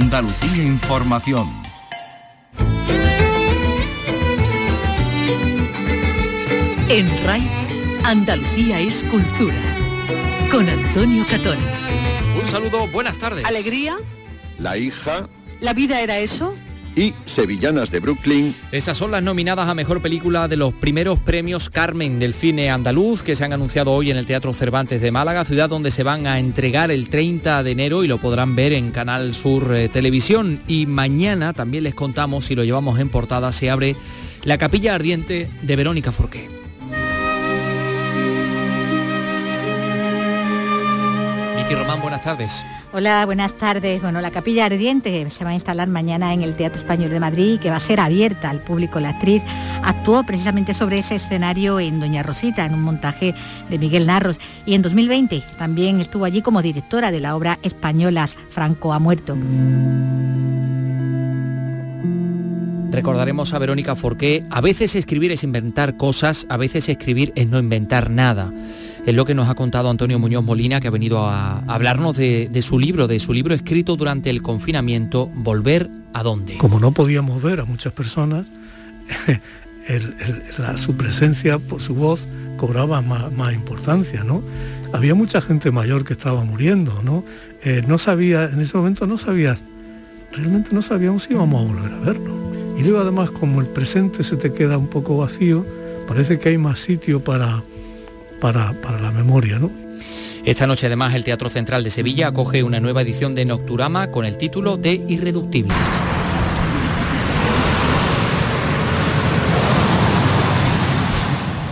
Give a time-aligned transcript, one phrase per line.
[0.00, 1.46] Andalucía Información.
[6.88, 7.46] En RAI,
[8.04, 9.60] Andalucía es cultura.
[10.50, 11.58] Con Antonio Catón.
[12.40, 13.44] Un saludo, buenas tardes.
[13.44, 13.98] ¿Alegría?
[14.58, 15.28] La hija.
[15.60, 16.54] ¿La vida era eso?
[16.96, 18.54] Y Sevillanas de Brooklyn.
[18.72, 23.22] Esas son las nominadas a Mejor Película de los primeros premios Carmen del cine andaluz
[23.22, 26.26] que se han anunciado hoy en el Teatro Cervantes de Málaga, ciudad donde se van
[26.26, 30.60] a entregar el 30 de enero y lo podrán ver en Canal Sur eh, Televisión.
[30.66, 33.96] Y mañana también les contamos, si lo llevamos en portada, se abre
[34.44, 36.59] la capilla ardiente de Verónica Forqué.
[41.70, 42.66] Vicky Román, buenas tardes.
[42.92, 44.02] Hola, buenas tardes.
[44.02, 47.60] Bueno, la capilla ardiente se va a instalar mañana en el Teatro Español de Madrid,
[47.60, 48.98] que va a ser abierta al público.
[48.98, 49.40] La actriz
[49.84, 53.36] actuó precisamente sobre ese escenario en Doña Rosita, en un montaje
[53.68, 54.40] de Miguel Narros.
[54.66, 59.38] Y en 2020 también estuvo allí como directora de la obra Españolas, Franco ha muerto.
[62.90, 67.60] Recordaremos a Verónica Forqué, a veces escribir es inventar cosas, a veces escribir es no
[67.60, 68.52] inventar nada
[69.06, 72.62] es lo que nos ha contado Antonio Muñoz Molina, que ha venido a hablarnos de,
[72.62, 76.58] su libro, de su libro escrito durante el confinamiento, Volver a dónde.
[76.58, 78.50] Como no podíamos ver a muchas personas,
[80.76, 84.42] su presencia, por su voz, cobraba más, importancia, ¿no?
[84.92, 87.24] Había mucha gente mayor que estaba muriendo, ¿no?
[87.62, 89.56] Eh, no sabía, en ese momento no sabía,
[90.32, 92.34] realmente no sabíamos si íbamos a volver a verlo.
[92.76, 95.64] Y luego además como el presente se te queda un poco vacío,
[96.08, 97.62] parece que hay más sitio para,
[98.40, 99.58] para, la memoria.
[99.58, 99.70] ¿no?
[100.44, 104.24] Esta noche además el Teatro Central de Sevilla acoge una nueva edición de Nocturama con
[104.24, 105.76] el título de Irreductibles.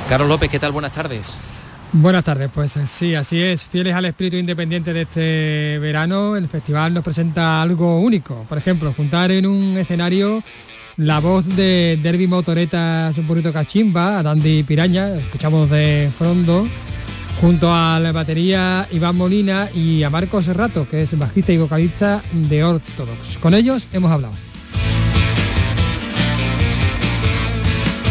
[0.09, 0.73] Carlos López, ¿qué tal?
[0.73, 1.39] Buenas tardes.
[1.93, 3.65] Buenas tardes, pues eh, sí, así es.
[3.65, 8.45] Fieles al espíritu independiente de este verano, el festival nos presenta algo único.
[8.49, 10.43] Por ejemplo, juntar en un escenario
[10.99, 16.67] la voz de Derby Motoreta un poquito cachimba, a Dandy Piraña, escuchamos de fondo,
[17.41, 22.21] junto a la batería Iván Molina y a Marcos Serrato, que es bajista y vocalista
[22.33, 23.39] de Ortodox.
[23.39, 24.35] Con ellos hemos hablado.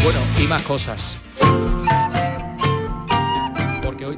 [0.02, 1.18] Bueno, y más cosas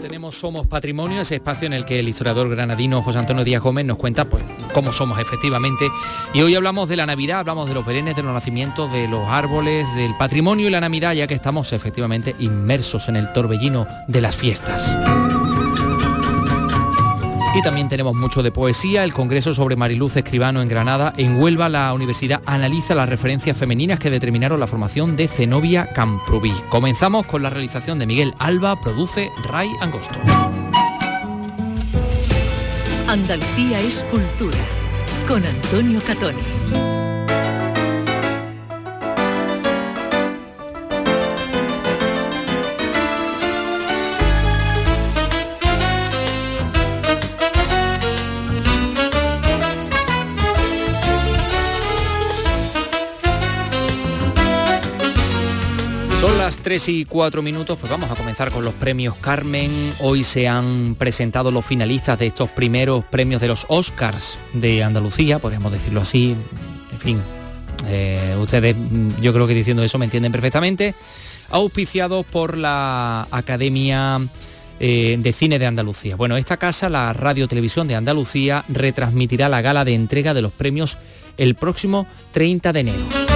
[0.00, 3.84] tenemos Somos Patrimonio, ese espacio en el que el historiador granadino José Antonio Díaz Gómez
[3.84, 5.88] nos cuenta pues, cómo somos efectivamente.
[6.32, 9.28] Y hoy hablamos de la Navidad, hablamos de los berenes, de los nacimientos, de los
[9.28, 14.20] árboles, del patrimonio y la Navidad, ya que estamos efectivamente inmersos en el torbellino de
[14.20, 14.94] las fiestas.
[17.52, 19.02] Y también tenemos mucho de poesía.
[19.02, 21.12] El Congreso sobre Mariluz Escribano en Granada.
[21.16, 26.52] En Huelva la universidad analiza las referencias femeninas que determinaron la formación de Zenobia Camprubí.
[26.68, 30.18] Comenzamos con la realización de Miguel Alba, produce Ray Angosto.
[33.08, 34.58] Andalucía es cultura.
[35.26, 36.99] Con Antonio Catoni.
[56.36, 59.70] Las 3 y 4 minutos, pues vamos a comenzar con los premios Carmen.
[60.00, 65.38] Hoy se han presentado los finalistas de estos primeros premios de los Oscars de Andalucía,
[65.38, 66.34] podríamos decirlo así.
[66.92, 67.20] En fin,
[67.86, 70.94] eh, ustedes mm, yo creo que diciendo eso me entienden perfectamente.
[71.50, 74.20] Auspiciados por la Academia
[74.78, 76.16] eh, de Cine de Andalucía.
[76.16, 80.52] Bueno, esta casa, la Radio Televisión de Andalucía, retransmitirá la gala de entrega de los
[80.52, 80.96] premios
[81.36, 83.29] el próximo 30 de enero.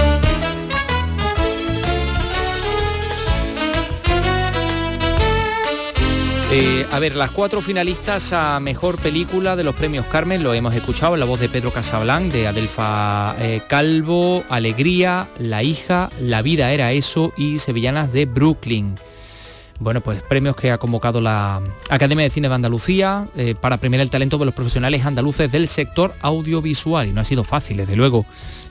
[6.57, 10.73] Eh, a ver, las cuatro finalistas a Mejor Película de los Premios Carmen, lo hemos
[10.73, 16.41] escuchado en la voz de Pedro Casablanc, de Adelfa eh, Calvo, Alegría, La hija, La
[16.41, 18.95] vida era eso y Sevillanas de Brooklyn.
[19.79, 24.01] Bueno, pues premios que ha convocado la Academia de Cine de Andalucía eh, para premiar
[24.01, 27.09] el talento de los profesionales andaluces del sector audiovisual.
[27.09, 28.25] Y no ha sido fácil, desde luego,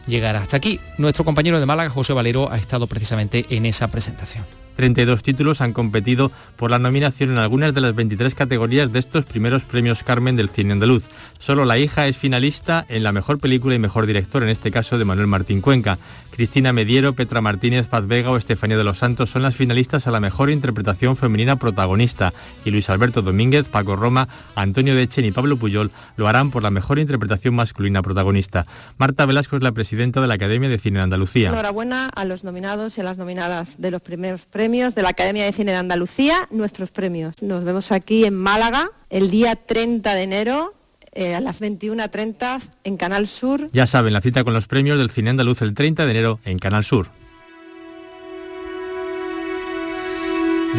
[0.07, 0.81] llegar hasta aquí.
[0.97, 4.64] Nuestro compañero de Málaga, José Valero, ha estado precisamente en esa presentación.
[4.77, 9.25] 32 títulos han competido por la nominación en algunas de las 23 categorías de estos
[9.25, 11.05] primeros premios Carmen del cine andaluz.
[11.45, 14.97] Solo La hija es finalista en la mejor película y mejor director, en este caso
[14.97, 15.99] de Manuel Martín Cuenca.
[16.31, 20.11] Cristina Mediero, Petra Martínez, Paz Vega o Estefanía de los Santos son las finalistas a
[20.11, 22.33] la mejor interpretación femenina protagonista
[22.65, 26.71] y Luis Alberto Domínguez, Paco Roma, Antonio Dechen y Pablo Puyol lo harán por la
[26.71, 28.65] mejor interpretación masculina protagonista.
[28.97, 31.51] Marta Velasco es la presidenta de la Academia de Cine de Andalucía.
[31.51, 35.45] Enhorabuena a los nominados y a las nominadas de los primeros premios de la Academia
[35.45, 37.35] de Cine de Andalucía, nuestros premios.
[37.43, 40.75] Nos vemos aquí en Málaga el día 30 de enero
[41.15, 43.71] eh, a las 21.30 en Canal Sur.
[43.73, 46.59] Ya saben, la cita con los premios del Cine Andaluz el 30 de enero en
[46.59, 47.09] Canal Sur.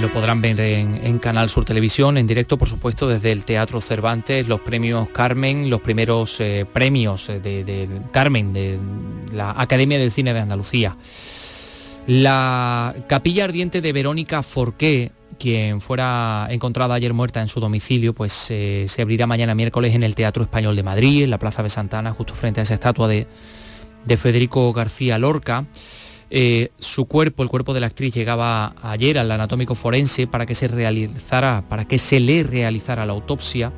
[0.02, 4.46] Lo podrán ver en, Canal Sur Televisión, en directo, por supuesto, desde el Teatro Cervantes,
[4.46, 8.78] los premios Carmen, los primeros eh, premios eh, de, Carmen, de
[9.32, 10.98] la Academia del Cine de Andalucía.
[12.08, 18.48] La capilla ardiente de Verónica Forqué, quien fuera encontrada ayer muerta en su domicilio, pues
[18.50, 21.70] eh, se abrirá mañana miércoles en el Teatro Español de Madrid, en la Plaza de
[21.70, 23.28] Santana, justo frente a esa estatua de,
[24.06, 25.66] de Federico García Lorca.
[26.30, 30.56] Eh, su cuerpo, el cuerpo de la actriz, llegaba ayer al anatómico forense para que
[30.56, 33.72] se realizara, para que se le realizara la autopsia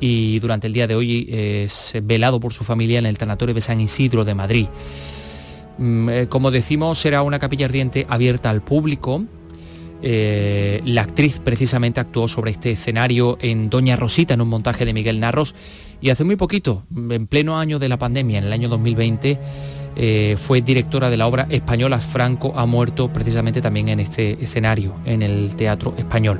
[0.00, 3.60] y durante el día de hoy es velado por su familia en el tanatorio de
[3.60, 4.66] San Isidro de Madrid.
[5.78, 9.24] Mm, eh, como decimos, será una capilla ardiente abierta al público.
[10.06, 14.92] Eh, la actriz precisamente actuó sobre este escenario en Doña Rosita, en un montaje de
[14.92, 15.54] Miguel Narros,
[16.02, 19.40] y hace muy poquito, en pleno año de la pandemia, en el año 2020,
[19.96, 24.94] eh, fue directora de la obra española Franco ha muerto precisamente también en este escenario,
[25.06, 26.38] en el Teatro Español.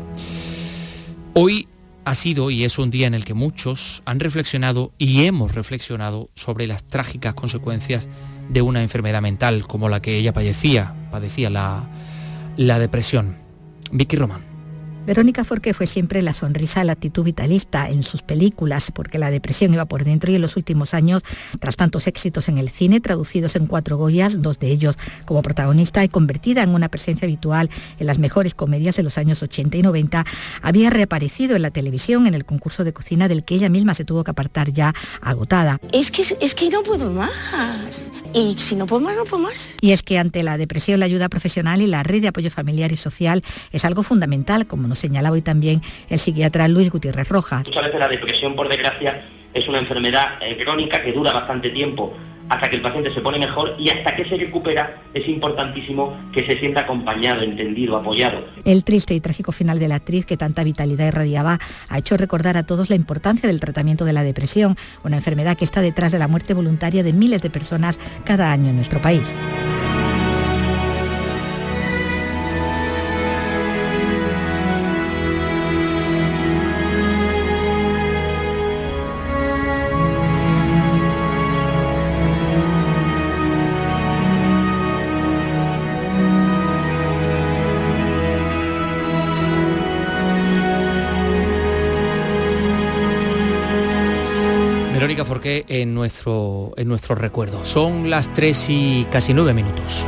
[1.33, 1.67] Hoy
[2.05, 6.29] ha sido y es un día en el que muchos han reflexionado y hemos reflexionado
[6.35, 8.11] sobre las trágicas consecuencias
[8.51, 11.89] de una enfermedad mental como la que ella padecía, padecía la,
[12.59, 13.44] la depresión.
[13.93, 14.54] Vicky Román.
[15.06, 19.75] Verónica Forqué fue siempre la sonrisa, la actitud vitalista en sus películas, porque la depresión
[19.75, 21.23] iba por dentro y en los últimos años,
[21.61, 24.97] tras tantos éxitos en el cine, traducidos en cuatro Goyas, dos de ellos
[25.27, 27.69] como protagonista y convertida en una presencia habitual
[27.99, 30.25] en las mejores comedias de los años 80 y 90,
[30.62, 34.06] había reaparecido en la televisión en el concurso de cocina del que ella misma se
[34.06, 35.81] tuvo que apartar ya agotada.
[35.93, 38.11] Es que, es que no puedo más.
[38.33, 39.77] Y si no puedo más, no puedo más.
[39.83, 42.91] Y es que ante la depresión la ayuda profesional y la red de apoyo familiar
[42.91, 47.67] y social es algo fundamental, como señalaba hoy también el psiquiatra Luis Gutiérrez Rojas.
[47.67, 52.14] Muchas veces la depresión, por desgracia, es una enfermedad eh, crónica que dura bastante tiempo
[52.49, 56.44] hasta que el paciente se pone mejor y hasta que se recupera es importantísimo que
[56.44, 58.44] se sienta acompañado, entendido, apoyado.
[58.64, 61.58] El triste y trágico final de la actriz que tanta vitalidad irradiaba
[61.88, 65.64] ha hecho recordar a todos la importancia del tratamiento de la depresión, una enfermedad que
[65.64, 69.32] está detrás de la muerte voluntaria de miles de personas cada año en nuestro país.
[95.44, 97.64] En nuestro, en nuestro recuerdo.
[97.64, 100.06] Son las 3 y casi 9 minutos.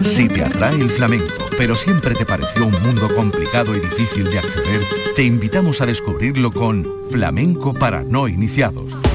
[0.00, 4.38] Si te atrae el flamenco, pero siempre te pareció un mundo complicado y difícil de
[4.38, 4.82] acceder,
[5.16, 8.94] te invitamos a descubrirlo con Flamenco para no iniciados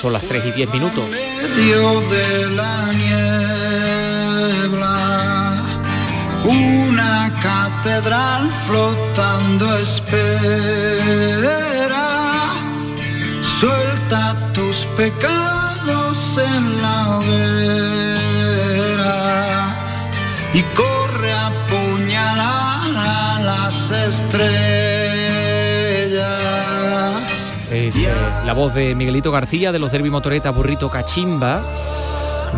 [0.00, 1.04] Son las 3 y 10 minutos.
[1.56, 2.92] Dios de la
[4.62, 4.94] niebla,
[6.44, 10.06] una catedral flotando espera.
[13.58, 18.28] Suelta tus pecados en la hoguera
[20.54, 24.87] y corre a puñalar a las estrellas
[27.88, 28.08] es eh,
[28.44, 31.64] la voz de Miguelito García de los Derby Motoreta Burrito Cachimba.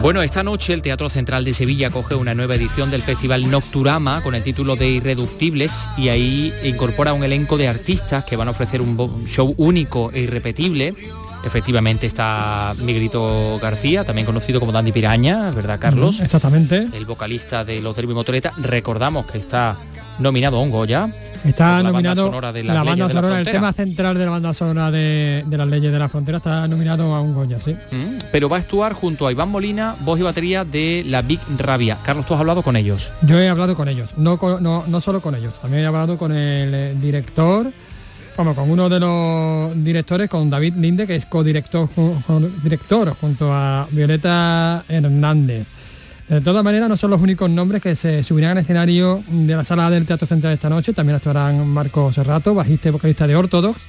[0.02, 4.22] Bueno, esta noche el Teatro Central de Sevilla coge una nueva edición del Festival Nocturama
[4.22, 8.50] con el título de Irreductibles y ahí incorpora un elenco de artistas que van a
[8.50, 10.94] ofrecer un show único e irrepetible.
[11.44, 16.20] Efectivamente está Miguelito García, también conocido como Dandy Piraña, ¿verdad Carlos?
[16.20, 16.88] Exactamente.
[16.92, 18.52] El vocalista de los Derby Motoreta.
[18.58, 19.76] Recordamos que está
[20.20, 21.10] nominado a un Goya.
[21.44, 24.24] Está por la banda nominado sonora de la, banda la sonora, el tema central de
[24.26, 27.58] la banda sonora de, de las leyes de la frontera está nominado a un Goya,
[27.58, 27.72] sí.
[27.90, 31.40] Mm, Pero va a actuar junto a Iván Molina, voz y batería de la Big
[31.56, 31.96] Rabia.
[32.02, 33.10] Carlos, tú has hablado con ellos.
[33.22, 36.18] Yo he hablado con ellos, no, con- no, no solo con ellos, también he hablado
[36.18, 37.72] con el eh, director,
[38.36, 41.88] como con uno de los directores, con David Linde, que es codirector
[42.62, 45.66] director junto a Violeta Hernández.
[46.30, 49.64] De todas maneras, no son los únicos nombres que se subirán al escenario de la
[49.64, 50.92] sala del Teatro Central esta noche.
[50.92, 53.80] También actuarán Marco Serrato, bajista y vocalista de Ortodox,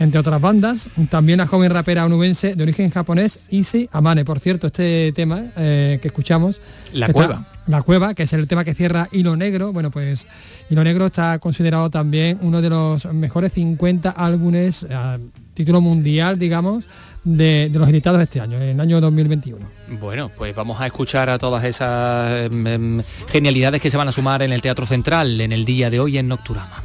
[0.00, 0.88] entre otras bandas.
[1.10, 4.24] También la joven rapera onubense de origen japonés, Issei Amane.
[4.24, 6.62] Por cierto, este tema eh, que escuchamos...
[6.94, 7.46] La está- Cueva.
[7.66, 9.72] La Cueva, que es el tema que cierra Hilo Negro.
[9.74, 10.26] Bueno, pues
[10.70, 15.18] Hilo Negro está considerado también uno de los mejores 50 álbumes a
[15.52, 16.84] título mundial, digamos,
[17.26, 19.66] de, de los editados este año, en el año 2021.
[20.00, 24.12] Bueno, pues vamos a escuchar a todas esas em, em, genialidades que se van a
[24.12, 26.84] sumar en el Teatro Central en el día de hoy en Nocturama.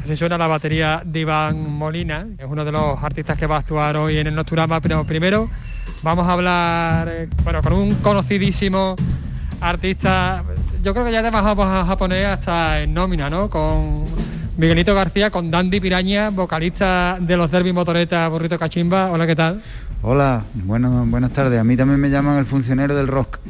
[0.00, 3.58] Así suena la batería de Iván Molina, es uno de los artistas que va a
[3.58, 5.50] actuar hoy en el Nocturama, pero primero
[6.02, 8.94] vamos a hablar eh, bueno, con un conocidísimo
[9.60, 10.44] artista,
[10.82, 13.48] yo creo que ya además vamos a, a poner hasta en nómina, ¿no?
[13.50, 14.04] Con
[14.62, 19.10] Miguelito García, con Dandy Piraña, vocalista de los Derby Motoreta Burrito Cachimba.
[19.10, 19.60] Hola, ¿qué tal?
[20.02, 21.58] Hola, bueno, buenas tardes.
[21.58, 23.40] A mí también me llaman el funcionario del rock.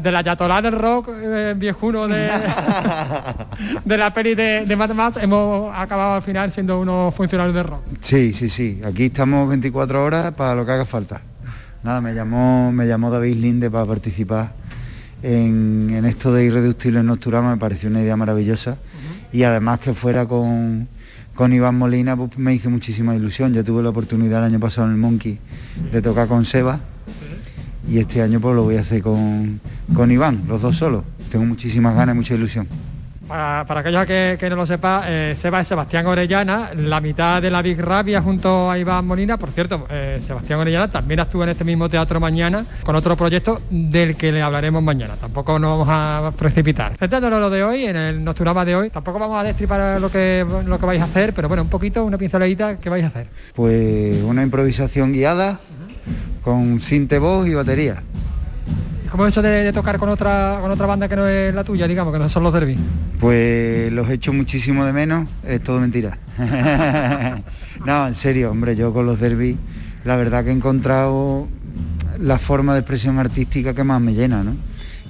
[0.00, 2.28] De la Yatolá del rock eh, viejuno de,
[3.84, 7.62] de la peli de, de Mad Max, hemos acabado al final siendo unos funcionarios de
[7.62, 7.82] rock.
[8.00, 8.80] Sí, sí, sí.
[8.84, 11.22] Aquí estamos 24 horas para lo que haga falta.
[11.84, 14.61] Nada, me llamó, me llamó David Linde para participar
[15.22, 18.78] en, en esto de Irreductible en Nocturama, me pareció una idea maravillosa.
[19.32, 20.88] Y además que fuera con,
[21.34, 23.54] con Iván Molina, pues me hizo muchísima ilusión.
[23.54, 25.38] Yo tuve la oportunidad el año pasado en el Monkey
[25.90, 26.80] de tocar con Seba.
[27.88, 29.60] Y este año pues lo voy a hacer con,
[29.94, 31.04] con Iván, los dos solos.
[31.30, 32.68] Tengo muchísimas ganas y mucha ilusión.
[33.32, 37.50] Para, aquellos que, que no lo sepa, eh, Seba es Sebastián Orellana, la mitad de
[37.50, 39.38] la Big Rabia junto a Iván Molina.
[39.38, 43.62] Por cierto, eh, Sebastián Orellana también actúa en este mismo teatro mañana con otro proyecto
[43.70, 45.14] del que le hablaremos mañana.
[45.18, 46.94] Tampoco nos vamos a precipitar.
[46.98, 50.10] Centrándonos en lo de hoy, en el Nocturama de hoy, tampoco vamos a destripar lo
[50.10, 53.06] que, lo que vais a hacer, pero bueno, un poquito, una pinceladita, ¿qué vais a
[53.06, 53.28] hacer?
[53.54, 55.58] Pues una improvisación guiada
[56.42, 58.02] con sinte voz y batería.
[59.12, 61.62] ¿Cómo es eso de, de tocar con otra, con otra banda que no es la
[61.62, 62.78] tuya, digamos, que no son los Derby?
[63.20, 66.16] Pues los echo muchísimo de menos, es todo mentira.
[67.84, 69.58] no, en serio, hombre, yo con los derbis,
[70.04, 71.46] la verdad que he encontrado
[72.18, 74.56] la forma de expresión artística que más me llena, ¿no?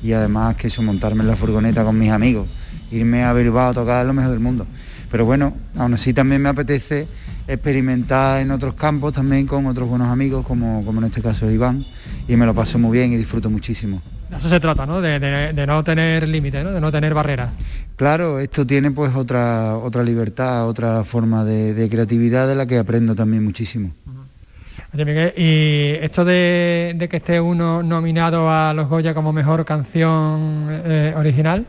[0.03, 2.49] Y además que eso, montarme en la furgoneta con mis amigos,
[2.91, 4.67] irme a Bilbao a tocar lo mejor del mundo.
[5.13, 7.07] Pero bueno, aún así también me apetece
[7.47, 11.85] experimentar en otros campos también con otros buenos amigos, como, como en este caso Iván,
[12.29, 14.01] y me lo paso muy bien y disfruto muchísimo.
[14.31, 15.01] De eso se trata, ¿no?
[15.01, 16.73] De, de- de no tener límites, ¿no?
[16.73, 17.51] De no tener barreras.
[17.97, 22.79] Claro, esto tiene pues otra, otra libertad, otra forma de, de creatividad de la que
[22.79, 23.93] aprendo también muchísimo.
[24.95, 29.65] Oye, Miguel, y esto de, de que esté uno nominado a los Goya como mejor
[29.65, 31.65] canción eh, original,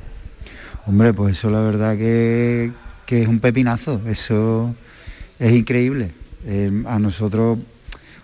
[0.86, 2.72] Hombre, pues eso la verdad que,
[3.06, 4.76] que es un pepinazo, eso
[5.40, 6.12] es increíble.
[6.46, 7.58] Eh, a nosotros,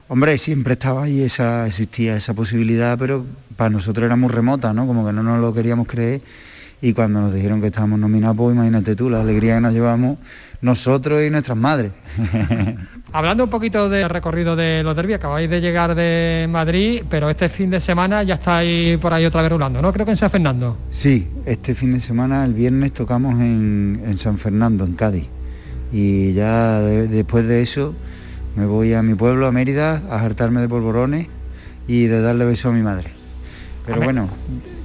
[0.09, 3.25] hombre, siempre estaba ahí, esa, existía esa posibilidad, pero
[3.55, 4.85] para nosotros era muy remota, ¿no?
[4.85, 6.21] Como que no nos lo queríamos creer.
[6.81, 10.17] Y cuando nos dijeron que estábamos nominados, pues imagínate tú, la alegría que nos llevamos
[10.61, 11.91] nosotros y nuestras madres.
[13.13, 17.49] hablando un poquito del recorrido de los derbis, acabáis de llegar de Madrid, pero este
[17.49, 19.91] fin de semana ya estáis por ahí otra vez rulando, ¿no?
[19.91, 20.77] Creo que en San Fernando.
[20.91, 25.25] Sí, este fin de semana, el viernes, tocamos en, en San Fernando, en Cádiz.
[25.91, 27.93] Y ya de- después de eso
[28.59, 31.27] me voy a mi pueblo, a Mérida, a hartarme de polvorones
[31.87, 33.11] y de darle beso a mi madre.
[33.85, 34.27] Pero bueno,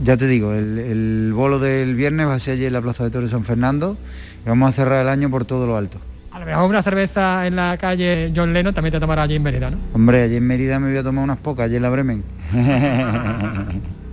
[0.00, 3.08] ya te digo, el, el bolo del viernes va a ser allí en la Plaza
[3.08, 3.98] de de San Fernando
[4.46, 5.98] y vamos a cerrar el año por todo lo alto.
[6.30, 9.42] A lo mejor una cerveza en la calle John Lennon también te tomará allí en
[9.42, 9.78] Mérida, ¿no?
[9.92, 12.22] Hombre, allí en Mérida me voy a tomar unas pocas, allí en la Bremen.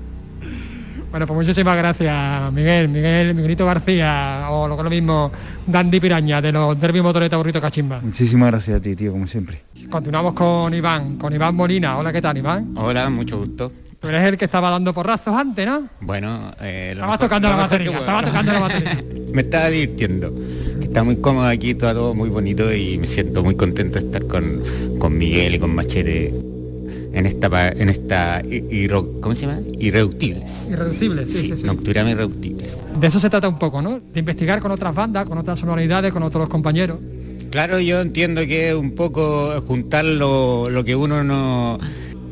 [1.11, 5.29] Bueno, pues muchísimas gracias, Miguel, Miguel, Miguelito García, o lo que es lo mismo,
[5.67, 7.99] Dandy Piraña, de los Derby Motoreta Burrito Cachimba.
[8.01, 9.61] Muchísimas gracias a ti, tío, como siempre.
[9.89, 11.97] Continuamos con Iván, con Iván Molina.
[11.97, 12.73] Hola, ¿qué tal, Iván?
[12.77, 13.73] Hola, mucho gusto.
[13.99, 15.87] Tú eres el que estaba dando porrazos antes, ¿no?
[15.99, 19.03] Bueno, eh, lo Estabas mejor- tocando lo la batería, estabas tocando la batería.
[19.33, 20.33] Me estaba divirtiendo.
[20.81, 24.63] Está muy cómodo aquí, todo muy bonito y me siento muy contento de estar con,
[24.97, 26.33] con Miguel y con Machete
[27.13, 28.41] en esta en esta
[29.21, 29.59] ¿cómo se llama?
[29.79, 30.69] Irreductibles.
[30.69, 31.63] Irreductible, sí, sí, sí.
[31.63, 32.81] Nocturama Irreductibles.
[32.99, 33.99] De eso se trata un poco, ¿no?
[33.99, 36.99] De investigar con otras bandas, con otras sonoridades, con otros compañeros.
[37.49, 41.79] Claro, yo entiendo que es un poco juntar lo, lo que uno no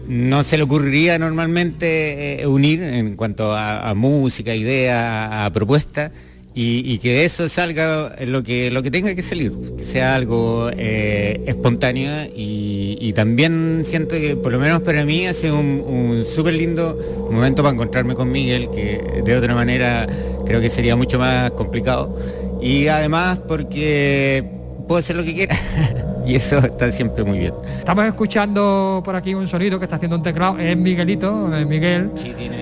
[0.10, 6.12] no se le ocurriría normalmente eh, unir en cuanto a, música, idea, a, propuesta,
[6.56, 10.70] y, que de eso salga lo que, lo que tenga que salir, que sea algo
[10.76, 16.54] eh, espontáneo y, también siento que por lo menos para mí hace un, un súper
[16.54, 20.08] lindo momento para encontrarme con Miguel, que de otra manera
[20.46, 22.18] creo que sería mucho más complicado,
[22.62, 24.46] y además porque
[24.88, 25.58] puedo hacer lo que quiera.
[26.30, 27.54] y eso está siempre muy bien.
[27.80, 32.12] Estamos escuchando por aquí un sonido que está haciendo un teclado, es Miguelito, es Miguel,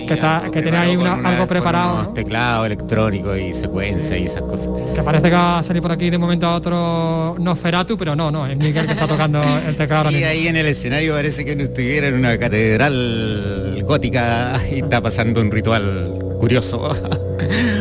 [0.08, 2.10] que, está, que tiene ahí algo preparado.
[2.14, 4.70] Teclado electrónico y secuencia y esas cosas.
[4.96, 8.32] Que parece que va a salir por aquí de momento a otro Nosferatu, pero no,
[8.32, 10.12] no, es Miguel que está tocando el teclado.
[10.12, 15.02] Y ahí en el escenario parece que no estuviera en una catedral gótica y está
[15.02, 16.90] pasando un ritual curioso.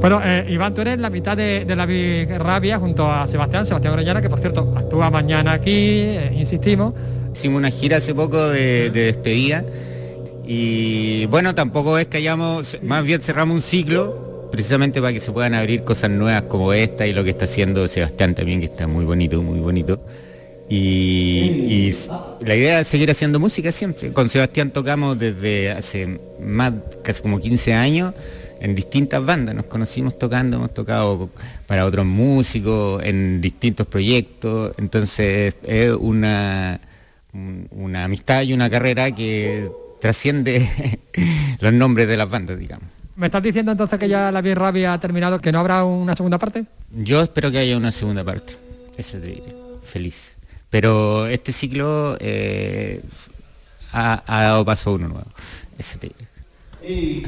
[0.00, 4.22] Bueno, eh, Iván, tú eres la mitad de, la Rabia junto a Sebastián, Sebastián Orellana,
[4.22, 6.94] que por cierto actúa mañana aquí, eh, insistimos.
[7.34, 9.64] Hicimos una gira hace poco de, despedida
[10.46, 15.32] y bueno, tampoco es que hayamos, más bien cerramos un ciclo precisamente para que se
[15.32, 18.86] puedan abrir cosas nuevas como esta y lo que está haciendo Sebastián también, que está
[18.86, 20.00] muy bonito, muy bonito.
[20.70, 21.94] Y, y,
[22.44, 24.12] la idea es seguir haciendo música siempre.
[24.12, 28.14] Con Sebastián tocamos desde hace más, casi como 15 años
[28.60, 31.30] en distintas bandas, nos conocimos tocando, hemos tocado
[31.66, 36.80] para otros músicos, en distintos proyectos, entonces es una,
[37.70, 40.68] una amistad y una carrera que trasciende
[41.60, 42.86] los nombres de las bandas, digamos.
[43.16, 46.14] ¿Me estás diciendo entonces que ya la Bien Rabia ha terminado, que no habrá una
[46.14, 46.66] segunda parte?
[46.92, 48.54] Yo espero que haya una segunda parte,
[48.96, 50.36] eso te diré, feliz.
[50.70, 53.02] Pero este ciclo eh,
[53.92, 55.26] ha, dado paso a uno nuevo,
[55.78, 56.28] eso te diré.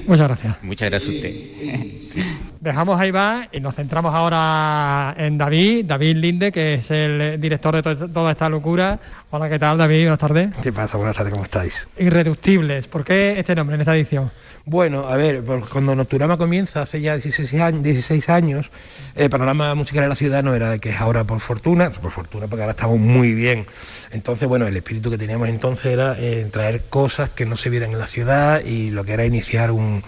[0.07, 0.57] Muchas gracias.
[0.63, 1.35] Muchas gracias a usted.
[2.61, 7.83] Dejamos ahí va y nos centramos ahora en David, David Linde, que es el director
[7.83, 9.01] de toda esta locura.
[9.33, 10.01] Hola, ¿qué tal David?
[10.01, 10.51] Buenas tardes.
[10.61, 10.97] ¿Qué pasa?
[10.97, 11.87] Buenas tardes, ¿cómo estáis?
[11.97, 14.33] Irreductibles, ¿por qué este nombre en esta edición?
[14.65, 18.73] Bueno, a ver, cuando Nocturama comienza, hace ya 16 años, 16 años
[19.15, 22.11] el panorama musical de la ciudad no era de que es ahora por fortuna, por
[22.11, 23.67] fortuna porque ahora estamos muy bien.
[24.11, 27.93] Entonces, bueno, el espíritu que teníamos entonces era eh, traer cosas que no se vieran
[27.93, 30.03] en la ciudad y lo que era iniciar un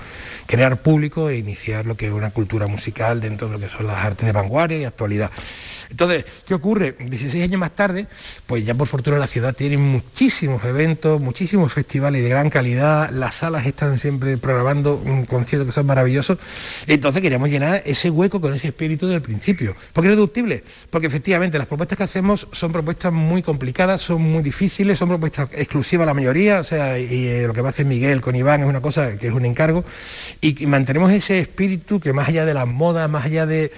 [0.47, 3.87] crear público e iniciar lo que es una cultura musical dentro de lo que son
[3.87, 5.31] las artes de vanguardia y actualidad.
[5.93, 6.97] Entonces, ¿qué ocurre?
[6.99, 8.07] 16 años más tarde,
[8.47, 13.37] pues ya por fortuna la ciudad tiene muchísimos eventos, muchísimos festivales de gran calidad, las
[13.37, 16.39] salas están siempre programando un concierto que son maravillosos.
[16.87, 19.77] Entonces queríamos llenar ese hueco con ese espíritu del principio.
[19.93, 20.65] ¿Por qué reductible?
[20.89, 25.51] Porque efectivamente las propuestas que hacemos son propuestas muy complicadas, son muy difíciles, son propuestas
[25.53, 28.63] exclusivas la mayoría, o sea, y eh, lo que va a hacer Miguel con Iván
[28.63, 29.85] es una cosa que es un encargo,
[30.41, 33.71] y mantenemos ese espíritu que más allá de las modas, más allá de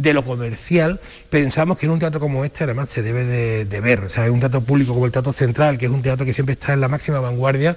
[0.00, 4.04] de lo comercial, pensamos que en un teatro como este además se debe de, ver.
[4.04, 6.52] O sea, un teatro público como el Teatro Central, que es un teatro que siempre
[6.52, 7.76] está en la máxima vanguardia,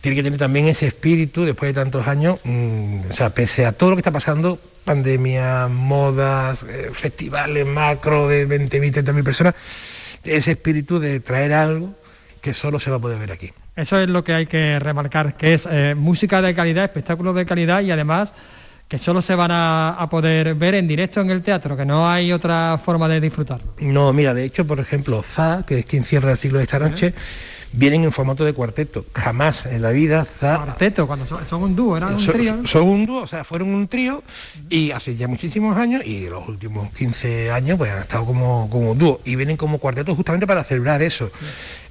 [0.00, 3.72] tiene que tener también ese espíritu después de tantos años, mm, o sea, pese a
[3.72, 9.54] todo lo que está pasando, pandemia, modas, eh, festivales macro de 20.000, 30.000 personas,
[10.22, 11.94] ese espíritu de traer algo
[12.40, 13.52] que solo se va a poder ver aquí.
[13.76, 17.46] Eso es lo que hay que remarcar, que es eh, música de calidad, espectáculos de
[17.46, 18.34] calidad y además
[18.94, 22.32] que solo se van a, poder ver en directo en el teatro, que no hay
[22.32, 23.60] otra forma de disfrutar.
[23.80, 26.78] No, mira, de hecho, por ejemplo, ZA, que es quien cierra el ciclo de esta
[26.78, 27.12] noche,
[27.76, 29.04] vienen en formato de cuarteto.
[29.14, 30.26] Jamás en la vida.
[30.40, 32.66] Cuarteto, cuando son, un dúo, eran un trío.
[32.66, 34.22] Son un dúo, o sea, fueron un trío
[34.70, 38.94] y hace ya muchísimos años y los últimos 15 años pues han estado como, como
[38.94, 41.30] dúo y vienen como cuarteto justamente para celebrar eso.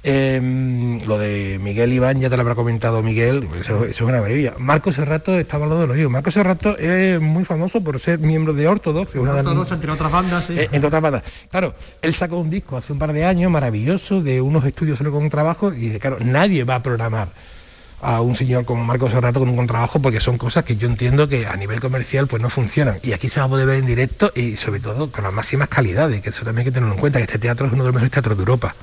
[0.06, 4.52] Em, lo de Miguel Iván ya te lo habrá comentado Miguel, eso, es una maravilla.
[4.58, 6.12] Marco Serrato estaba hablando de los hijos.
[6.12, 10.50] Marco Serrato es muy famoso por ser miembro de Ortodox, que una entre otras bandas,
[10.50, 11.22] eh, entre otras bandas.
[11.50, 15.10] Claro, él sacó un disco hace un par de años maravilloso de unos estudios solo
[15.10, 17.28] con un trabajo y dice, claro, nadie va a programar
[18.04, 21.26] a un señor como Marco Serrato con un contrabajo porque son cosas que yo entiendo
[21.26, 22.98] que a nivel comercial pues no funcionan.
[23.02, 25.68] Y aquí se va a poder ver en directo y sobre todo con las máximas
[25.68, 27.88] calidades que eso también hay que tenerlo en cuenta que este teatro es uno de
[27.88, 28.74] los mejores teatros de Europa.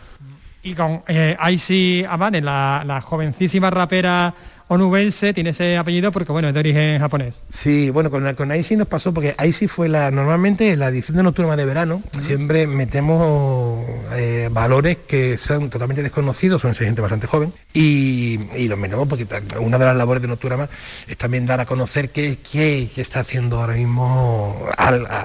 [0.63, 4.33] Y con eh, Aisi Amane, la, la jovencísima rapera
[4.73, 7.35] onubense, tiene ese apellido porque bueno, es de origen japonés.
[7.49, 11.23] Sí, bueno, con, con Aisi nos pasó porque Aisi fue la, normalmente la edición de
[11.23, 17.51] Nocturna de Verano, siempre metemos eh, valores que son totalmente desconocidos, son gente bastante joven,
[17.73, 19.27] y, y los metemos porque
[19.59, 20.69] una de las labores de Nocturna
[21.05, 24.69] es también dar a conocer qué, qué, está haciendo ahora mismo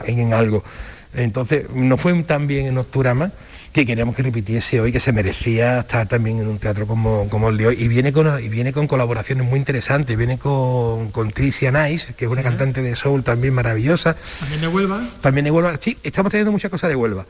[0.06, 0.64] en algo.
[1.14, 3.30] Entonces, no fue tan bien en Nocturama
[3.76, 7.50] que queríamos que repitiese hoy, que se merecía estar también en un teatro como, como
[7.50, 7.76] el de hoy.
[7.78, 12.24] Y viene con, y viene con colaboraciones muy interesantes, viene con, con Tricia Nice, que
[12.24, 14.16] es una cantante de soul también maravillosa.
[14.40, 15.06] También de Huelva.
[15.20, 17.26] También de Huelva, sí, estamos teniendo muchas cosas de Huelva,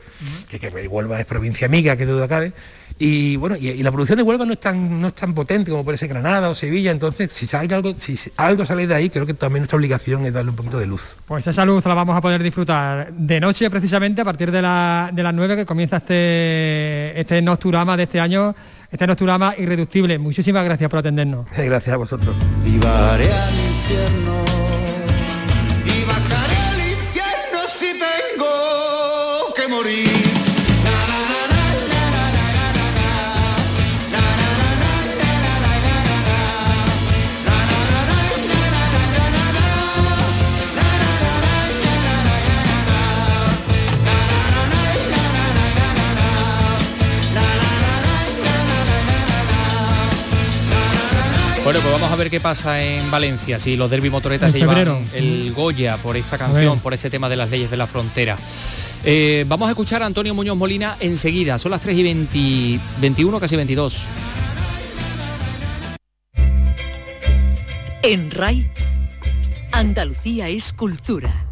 [0.49, 2.53] que, que, Huelva es provincia amiga, que duda cabe.
[2.99, 5.83] Y bueno, y, la producción de Huelva no es tan no es tan potente como
[5.83, 9.25] puede ser Granada o Sevilla, entonces si sale algo, si algo sale de ahí, creo
[9.25, 11.01] que también nuestra obligación es darle un poquito de luz.
[11.25, 15.11] Pues esa luz la vamos a poder disfrutar de noche precisamente a partir de, la,
[15.13, 18.55] de las 9 que comienza este, este Nocturama de este año,
[18.91, 20.17] este Nocturama irreductible.
[20.17, 21.45] Muchísimas gracias por atendernos.
[21.55, 22.35] Gracias a vosotros.
[22.35, 24.46] Al infierno.
[51.77, 55.07] Bueno, pues vamos a ver qué pasa en Valencia, si los derby motoretas se llevan
[55.13, 58.35] el Goya por esta canción, por este tema de las leyes de la frontera.
[59.03, 61.95] Eh, vamos a escuchar a Antonio Muñoz Molina enseguida, son las 3
[62.33, 64.05] y 21, casi 22.
[68.01, 68.71] En RAI,
[69.71, 71.45] Andalucía es cultura.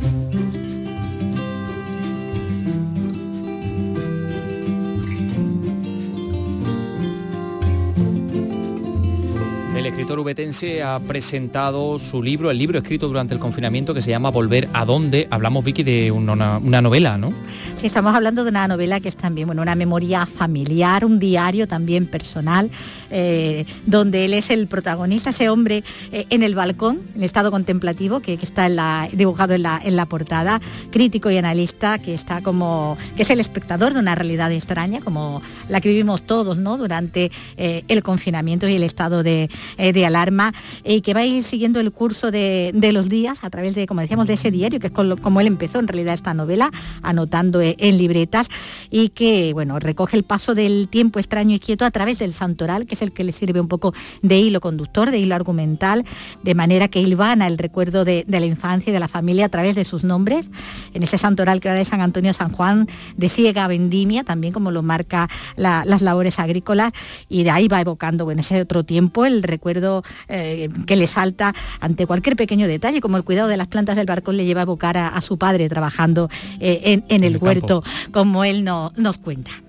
[10.06, 14.30] Escritor ubetense ha presentado su libro, el libro escrito durante el confinamiento que se llama
[14.30, 15.28] Volver a dónde.
[15.32, 17.32] Hablamos, Vicky, de una, novela, ¿no?
[17.74, 21.68] Sí, estamos hablando de una novela que es también bueno, una memoria familiar, un diario
[21.68, 22.70] también personal,
[23.10, 28.20] eh, donde él es el protagonista, ese hombre eh, en el balcón, en estado contemplativo,
[28.20, 33.24] que, está dibujado en la, en la portada, crítico y analista, que está como, que
[33.24, 36.78] es el espectador de una realidad extraña, como la que vivimos todos, ¿no?
[36.78, 41.44] Durante eh, el confinamiento y el estado de, de alarma y que va a ir
[41.44, 44.88] siguiendo el curso de, los días a través de, como decíamos, de ese diario, que
[44.88, 48.48] es como él empezó en realidad esta novela, anotando en libretas
[48.90, 52.86] y que, bueno, recoge el paso del tiempo extraño y quieto a través del santoral,
[52.86, 56.04] que el que le sirve un poco de hilo conductor, de hilo argumental,
[56.44, 59.76] de manera que hilvana el recuerdo de, la infancia y de la familia a través
[59.76, 60.46] de sus nombres.
[60.94, 62.88] En ese santoral que va de San Antonio a San Juan,
[63.18, 66.92] de ciega vendimia, también como lo marca las labores agrícolas,
[67.30, 71.54] y de ahí va evocando en ese otro tiempo el recuerdo eh, que le salta
[71.80, 74.64] ante cualquier pequeño detalle, como el cuidado de las plantas del barcón le lleva a
[74.64, 79.65] evocar a, su padre trabajando eh, en, el, huerto, como él no, nos cuenta.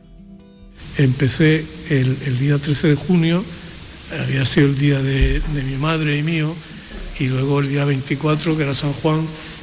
[0.98, 3.44] Empecé el, día 13 de junio,
[4.24, 6.54] había sido el día de, mi madre y mío,
[7.18, 9.20] y luego el día 24, que era San Juan,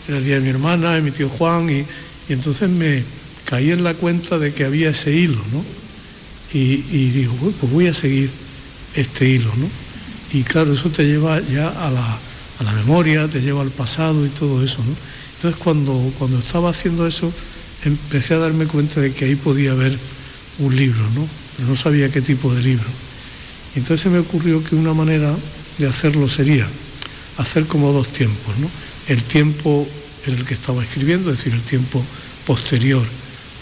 [0.08, 1.86] era el día de mi hermana, de mi tío Juan, y,
[2.30, 3.04] entonces me
[3.46, 5.63] caí en la cuenta de que había ese hilo, ¿no?
[6.54, 8.30] Y, y digo, pues voy a seguir
[8.96, 9.67] este hilo, ¿no?
[10.34, 14.63] y claro, eso te lleva ya a la, memoria, te lleva al pasado y todo
[14.63, 14.96] eso, ¿no?
[15.36, 17.32] Entonces cuando, cuando estaba haciendo eso,
[17.86, 19.98] empecé a darme cuenta de que ahí podía haber
[20.60, 21.28] un libro, ¿no?
[21.58, 22.89] Pero no sabía qué tipo de libro.
[23.76, 25.34] Entonces me ocurrió que una manera
[25.78, 26.68] de hacerlo sería
[27.38, 28.70] hacer como dos tiempos, ¿no?
[29.08, 29.88] El tiempo
[30.28, 32.04] en el que estaba escribiendo, es decir, el tiempo
[32.46, 33.04] posterior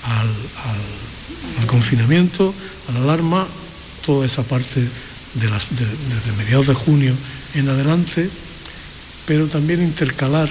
[0.04, 0.30] al,
[1.62, 2.54] al confinamiento,
[2.90, 3.48] a la alarma,
[4.06, 4.82] toda esa parte
[5.34, 7.14] desde mediados de junio
[7.56, 8.30] en adelante,
[9.26, 10.50] pero también intercalar,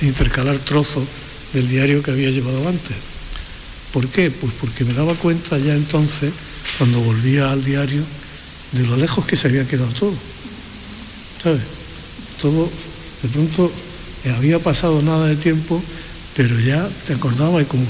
[0.00, 1.04] intercalar trozos
[1.52, 3.07] del diario que había llevado antes.
[3.92, 4.30] ¿Por qué?
[4.30, 6.32] Pues porque me daba cuenta ya entonces,
[6.76, 8.02] cuando volvía al diario,
[8.72, 10.14] de lo lejos que se había quedado todo.
[11.42, 11.62] ¿Sabes?
[12.40, 12.70] Todo,
[13.22, 13.72] de pronto,
[14.24, 15.82] eh, había pasado nada de tiempo,
[16.36, 17.84] pero ya te acordaba y como,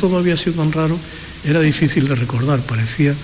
[0.00, 0.98] todo había sido tan raro,
[1.44, 3.14] era difícil de recordar, parecía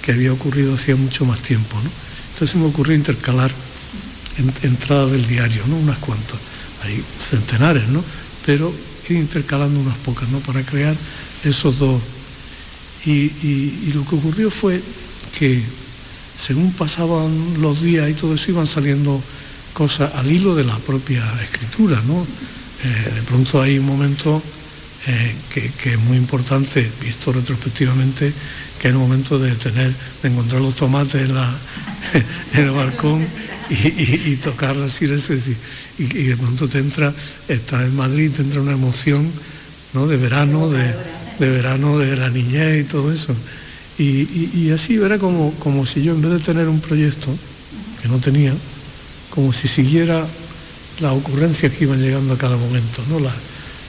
[0.00, 1.76] que había ocurrido hacía mucho más tiempo.
[1.82, 1.90] ¿no?
[2.34, 3.50] Entonces me ocurrió intercalar
[4.62, 5.76] entradas del diario, ¿no?
[5.76, 6.38] unas cuantas,
[6.84, 8.02] hay centenares, ¿no?
[8.46, 8.72] pero
[9.08, 10.38] intercalando unas pocas ¿no?
[10.38, 10.96] para crear
[11.44, 12.00] esos dos.
[13.04, 14.80] Y, lo que ocurrió fue
[15.38, 15.60] que
[16.38, 19.20] según pasaban los días y todo eso iban saliendo
[19.72, 22.00] cosas al hilo de la propia escritura.
[22.06, 22.22] ¿no?
[22.84, 24.42] Eh, de pronto hay un momento
[25.06, 28.32] eh, que, es muy importante, visto retrospectivamente,
[28.80, 31.52] que es el momento de tener, de encontrar los tomates en, la,
[32.54, 33.26] en el balcón
[33.68, 37.12] y, y, tocar así, y, y, de pronto te entra,
[37.48, 39.28] estás en Madrid, te entra una emoción
[39.92, 40.06] ¿no?
[40.06, 40.94] de verano, de,
[41.50, 43.34] verano, de la niñez y todo eso.
[43.98, 47.28] Y, así era como, como si yo en vez de tener un proyecto,
[48.00, 48.52] que no tenía,
[49.30, 50.26] como si siguiera
[51.00, 53.18] las ocurrencias que iban llegando a cada momento, ¿no?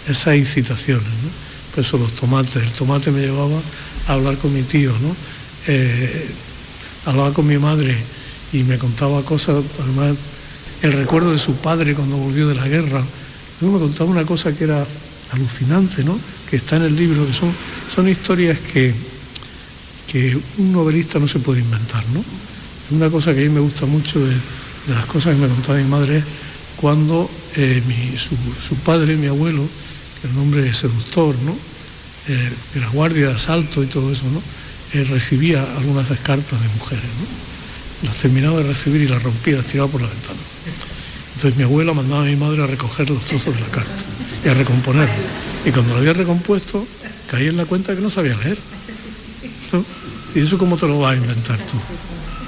[0.10, 1.04] esas incitaciones.
[1.04, 1.82] ¿no?
[1.82, 2.58] Eso, los tomates.
[2.58, 3.60] El tomate me llevaba
[4.08, 5.16] a hablar con mi tío, ¿no?
[5.68, 6.28] Eh,
[7.06, 7.96] hablaba con mi madre
[8.52, 10.16] y me contaba cosas, además
[10.82, 13.04] el recuerdo de su padre cuando volvió de la guerra.
[13.62, 14.86] Luego me contaba una cosa que era
[15.32, 16.20] alucinante, ¿no?
[16.50, 17.52] Que está en el libro, que son,
[17.94, 18.94] son historias que,
[20.12, 22.24] que un novelista no se puede inventar, ¿no?
[22.92, 24.36] Una cosa que a mí me gusta mucho de,
[24.90, 26.24] las cosas que me contaba mi madre es
[26.76, 28.36] cuando eh, mi- su,
[28.68, 29.66] su padre, mi abuelo,
[30.22, 31.56] que el nombre es seductor, ¿no?
[32.28, 34.42] Eh, de guardia de asalto y todo eso, ¿no?
[34.94, 37.04] Eh, recibía algunas cartas de mujeres.
[38.04, 40.40] Las terminaba de recibir y las rompía, las tiraba por la ventana.
[41.36, 44.04] Entonces mi abuela mandaba a mi madre a recoger los trozos de la carta
[44.44, 45.14] y a recomponerlo.
[45.66, 46.86] Y cuando lo había recompuesto,
[47.30, 48.58] caí en la cuenta que no sabía leer.
[50.36, 51.78] ¿Y eso cómo te lo vas a inventar tú?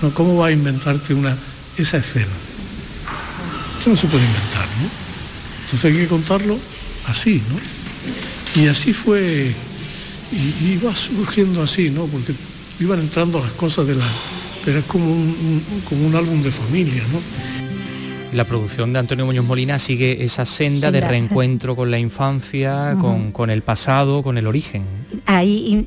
[0.01, 0.11] ¿No?
[0.13, 1.37] ¿Cómo vas a inventarte una,
[1.77, 2.25] esa escena?
[3.79, 4.89] Eso no se puede inventar, ¿no?
[5.65, 6.57] Entonces hay que contarlo
[7.07, 8.61] así, ¿no?
[8.61, 9.53] Y así fue,
[10.31, 12.05] y, y iba surgiendo así, ¿no?
[12.05, 12.33] Porque
[12.79, 14.05] iban entrando las cosas de la...
[14.63, 17.19] Pero es como un- como un álbum de familia, ¿no?
[18.35, 22.97] La producción de Antonio Muñoz Molina sigue esa senda de reencuentro con la infancia,
[23.31, 24.83] con el pasado, con el origen.
[25.25, 25.85] Ahí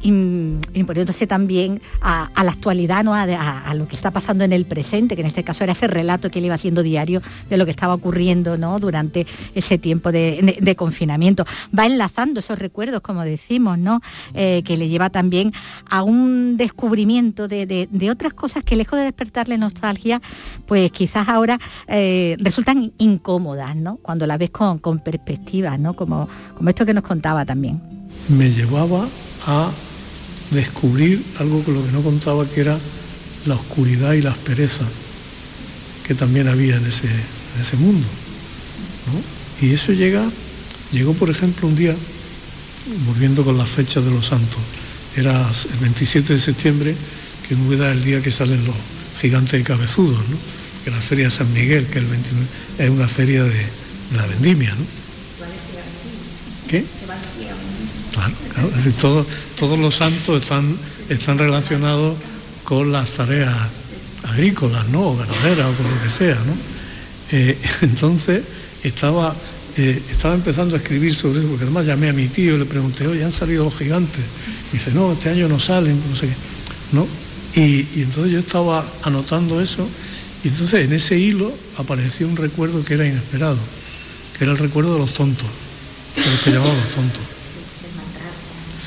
[0.75, 3.15] imponiéndose también a, la actualidad, ¿no?
[3.15, 6.31] A, lo que está pasando en el presente, que en este caso era ese relato
[6.31, 8.79] que él iba haciendo diario de lo que estaba ocurriendo ¿no?
[8.79, 11.45] durante ese tiempo de, confinamiento.
[11.77, 14.01] Va enlazando esos recuerdos, como decimos, ¿no?
[14.35, 15.53] Eh, que le lleva también
[15.91, 20.21] a un descubrimiento de, de- de otras cosas que lejos de despertarle nostalgia,
[20.67, 23.97] pues quizás ahora eh, resultan incómodas, ¿no?
[23.97, 25.95] Cuando la ves con, con perspectiva, ¿no?
[25.95, 27.98] Como, como esto que nos contaba también.
[28.29, 29.09] Me llevaba
[29.47, 29.71] a
[30.51, 32.79] descubrir algo que lo que no contaba que era
[33.47, 34.85] la oscuridad y la aspereza
[36.07, 38.07] que también había en ese, en ese mundo.
[39.07, 39.67] ¿no?
[39.67, 40.25] Y eso llega,
[40.91, 41.95] llegó por ejemplo un día,
[43.07, 44.61] volviendo con las fechas de los santos,
[45.17, 46.95] era el 27 de septiembre,
[47.47, 48.75] que en Úbeda es el día que salen los
[49.21, 50.37] gigantes y cabezudos, ¿no?
[50.85, 52.47] que la feria de San Miguel, que el 29,
[52.79, 54.71] es una feria de, de la vendimia.
[54.71, 54.85] ¿no?
[56.69, 56.85] ¿Qué?
[58.69, 59.27] Es decir, todos,
[59.59, 60.77] todos los santos están,
[61.09, 62.17] están relacionados
[62.65, 63.55] con las tareas
[64.25, 65.09] agrícolas, ¿no?
[65.09, 66.55] O ganaderas o con lo que sea, ¿no?
[67.33, 68.43] Eh, entonces
[68.83, 69.35] estaba,
[69.77, 72.65] eh, estaba empezando a escribir sobre eso, porque además llamé a mi tío y le
[72.65, 74.25] pregunté, oye, han salido los gigantes.
[74.73, 76.29] Dice, no, este año no salen, no sé.
[76.93, 77.07] ¿No?
[77.55, 79.87] Y, y entonces yo estaba anotando eso,
[80.45, 83.59] y entonces en ese hilo apareció un recuerdo que era inesperado,
[84.37, 85.49] que era el recuerdo de los tontos,
[86.17, 87.38] de los que llamaban los tontos.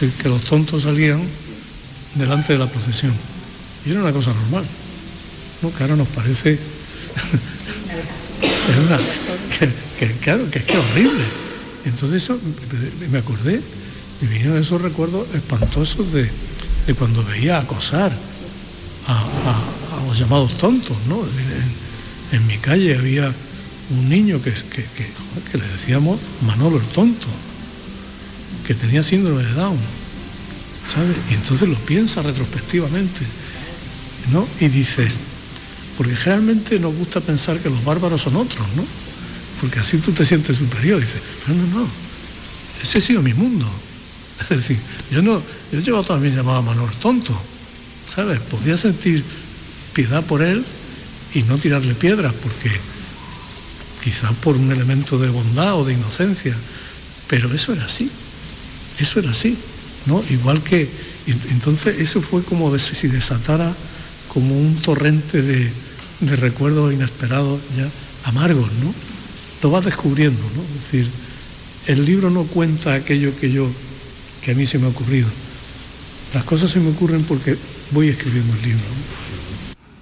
[0.10, 1.22] Que los tontos salían
[2.16, 3.14] delante de la procesión.
[3.86, 4.64] Y era una cosa normal,
[5.62, 5.74] ¿no?
[5.74, 6.54] que ahora nos parece...
[8.42, 8.98] es una,
[9.60, 11.24] que, que, claro, que es que horrible.
[11.86, 12.40] Entonces eso,
[13.12, 13.60] me- acordé,
[14.22, 16.30] me vinieron esos recuerdos espantosos de,
[16.88, 18.12] de cuando veía acosar
[19.08, 21.22] a, a- a los llamados tontos, ¿no?
[22.32, 23.32] En, mi calle había
[23.92, 25.06] un niño que, que, que,
[25.52, 27.28] que le decíamos Manolo el tonto,
[28.66, 29.80] que tenía síndrome de Down,
[30.94, 31.18] ¿sabes?
[31.30, 33.26] Y entonces lo piensa retrospectivamente,
[34.32, 34.48] ¿no?
[34.60, 35.14] Y dices,
[35.98, 38.86] porque generalmente nos gusta pensar que los bárbaros son otros, ¿no?
[39.60, 41.00] Porque así tú te sientes superior.
[41.00, 41.88] Dices, no, no, no,
[42.82, 43.68] ese ha sido mi mundo.
[44.42, 44.78] Es decir,
[45.12, 47.40] yo no, yo he llevado también llamado a Manolo el tonto,
[48.16, 48.40] ¿sabes?
[48.40, 49.24] Podía sentir
[49.94, 50.66] piedad por él
[51.36, 52.72] y no tirarle piedras, porque
[54.04, 56.56] quizás por un elemento de bondad o de inocencia,
[57.28, 58.10] pero eso era así,
[59.00, 59.58] eso era así,
[60.06, 60.24] ¿no?
[60.30, 60.88] Igual que,
[61.52, 63.74] entonces eso fue como de- si desatara
[64.28, 65.70] como un torrente de,
[66.22, 67.88] de recuerdos inesperados ya
[68.30, 68.94] amargos, ¿no?
[69.64, 70.62] Lo vas descubriendo, ¿no?
[70.64, 71.08] Es decir,
[71.88, 73.68] el libro no cuenta aquello que yo,
[74.44, 75.28] que a mí se me ha ocurrido.
[76.34, 77.58] Las cosas se me ocurren porque
[77.92, 78.84] voy escribiendo el libro.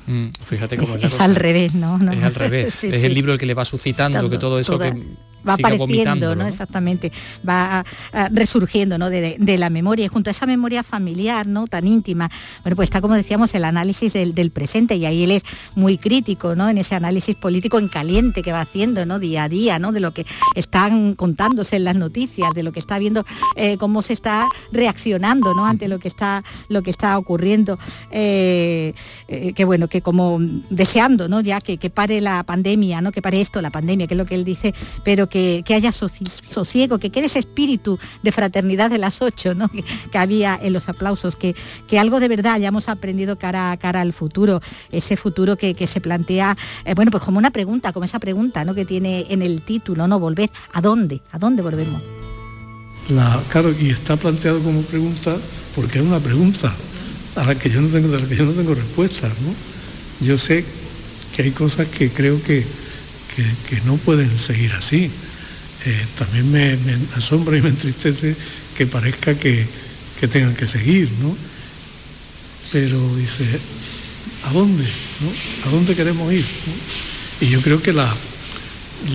[0.08, 0.14] ¿no?
[0.14, 1.26] Mm, fíjate cómo es la Es cosa.
[1.26, 1.98] al revés, ¿no?
[1.98, 2.74] No, Es al revés.
[2.74, 5.04] Sí, es el libro el que le va suscitando que todo eso toda- que
[5.48, 6.44] va apareciendo, ¿no?
[6.44, 6.48] ¿no?
[6.50, 7.12] Exactamente,
[7.48, 9.10] va ah, resurgiendo, ¿no?
[9.10, 11.68] De, de- la memoria y junto a esa memoria familiar, ¿no?
[11.68, 12.30] Tan íntima,
[12.64, 15.44] bueno, pues está como decíamos el análisis del, del presente y ahí él es
[15.76, 16.70] muy crítico, ¿no?
[16.70, 19.20] En ese análisis político en caliente que va haciendo, ¿no?
[19.20, 19.92] Día a día, ¿no?
[19.92, 20.26] De lo que
[20.56, 23.26] están contándose en las noticias, de lo que está viendo,
[23.58, 25.66] eh, cómo se está reaccionando, ¿no?
[25.66, 27.78] Ante lo que está, lo que está ocurriendo,
[28.12, 28.94] Eh,
[29.28, 31.42] eh, que bueno, que como deseando, ¿no?
[31.42, 33.12] Ya que, que pare la pandemia, ¿no?
[33.12, 34.74] Que pare esto, la pandemia, que es lo que él dice,
[35.04, 39.70] pero que, haya sosiego, que quede ese espíritu de fraternidad de las ocho, ¿no?
[39.70, 39.84] Que,
[40.18, 41.56] había en los aplausos, que,
[41.88, 44.62] que algo de verdad hayamos aprendido cara a cara al futuro,
[44.92, 48.66] ese futuro que, que se plantea, eh, bueno, pues como una pregunta, como esa pregunta,
[48.66, 48.76] ¿no?
[48.76, 50.20] Que tiene en el título, ¿no?
[50.20, 51.22] Volver, ¿a dónde?
[51.32, 52.02] ¿A dónde volvemos?
[53.10, 55.36] La, claro, y está planteado como pregunta
[55.76, 56.74] porque es una pregunta
[57.36, 60.26] a la que yo no tengo, de la que yo no tengo respuestas, ¿no?
[60.26, 60.66] Yo sé
[61.36, 62.66] que hay cosas que creo que,
[63.70, 65.10] que- no pueden seguir así.
[65.86, 66.78] Eh, también me,
[67.16, 68.36] asombra y me entristece
[68.78, 69.66] que parezca que,
[70.20, 71.36] que tengan que seguir, ¿no?
[72.72, 73.46] pero dice,
[74.46, 74.86] ¿a dónde?
[75.66, 76.46] ¿A dónde queremos ir?
[77.42, 78.14] Y yo creo que la,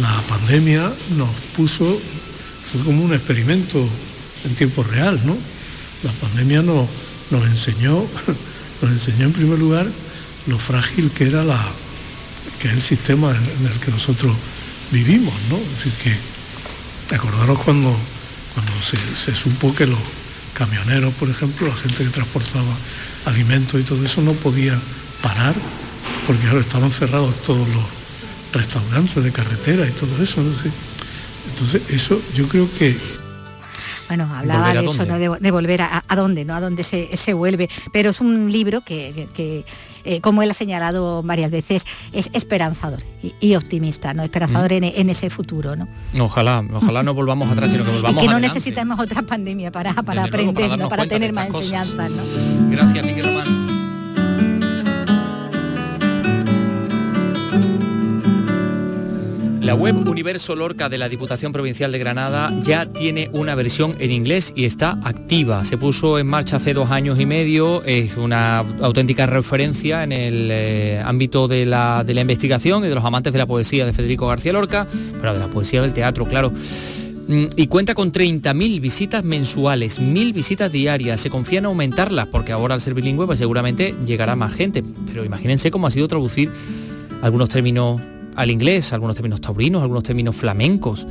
[0.01, 2.01] la pandemia nos puso,
[2.73, 3.87] fue como un experimento
[4.45, 5.37] en tiempo real, ¿no?
[6.03, 6.89] La pandemia nos,
[7.31, 8.05] nos enseñó,
[8.83, 9.87] nos enseñó en primer lugar
[10.47, 11.65] lo frágil que era la,
[12.59, 14.37] que es el sistema en el que nosotros
[14.91, 15.57] vivimos, ¿no?
[15.57, 17.95] Es decir, que acordaros cuando,
[18.55, 19.99] cuando se, supo que los
[20.55, 22.75] camioneros, por ejemplo, la gente que transportaba
[23.27, 24.79] alimentos y todo eso no podía
[25.23, 25.55] parar,
[26.27, 27.85] porque claro, estaban cerrados todos los
[28.53, 30.43] restaurantes de carretera y todo eso.
[30.43, 30.53] ¿no?
[31.51, 32.97] Entonces, eso yo creo que
[34.09, 35.05] Bueno, hablaba ¿Volver a de eso?
[35.07, 35.19] ¿no?
[35.19, 36.55] de, de volver a, a dónde, ¿no?
[36.55, 37.69] A dónde se, se vuelve.
[37.93, 39.65] Pero es un libro que, que- que,
[40.07, 44.23] eh, como él ha señalado varias veces, es esperanzador y, y optimista, ¿no?
[44.23, 44.75] Esperanzador Mm.
[44.75, 45.89] en, en ese futuro, ¿no?
[46.21, 48.55] Ojalá, ojalá no volvamos atrás, sino que Y volvamos que no adelante.
[48.59, 50.89] necesitamos otra pandemia para, para Desde luego, para aprender, ¿no?
[50.91, 51.89] para tener más cosas.
[51.89, 52.71] enseñanzas, ¿no?
[52.71, 53.74] Gracias, Miguel Román.
[59.65, 64.11] La web Universo Lorca de la Diputación Provincial de Granada ya tiene una versión en
[64.11, 65.65] inglés y está activa.
[65.65, 70.51] Se puso en marcha hace dos años y medio, es una auténtica referencia en el
[70.51, 73.95] eh, ámbito de la, de la investigación y de los amantes de la poesía de
[73.95, 74.87] Federico García Lorca,
[75.19, 76.53] pero de la poesía del teatro, claro.
[77.27, 81.21] Mm, Y cuenta con 30.000 visitas mensuales, 1.000 visitas diarias.
[81.21, 84.85] Se confía en aumentarlas porque ahora al ser bilingüe pues seguramente llegará más gente.
[85.07, 86.53] Pero imagínense cómo ha sido traducir
[87.23, 88.03] algunos términos
[88.35, 91.07] al inglés, algunos términos taurinos, algunos términos flamencos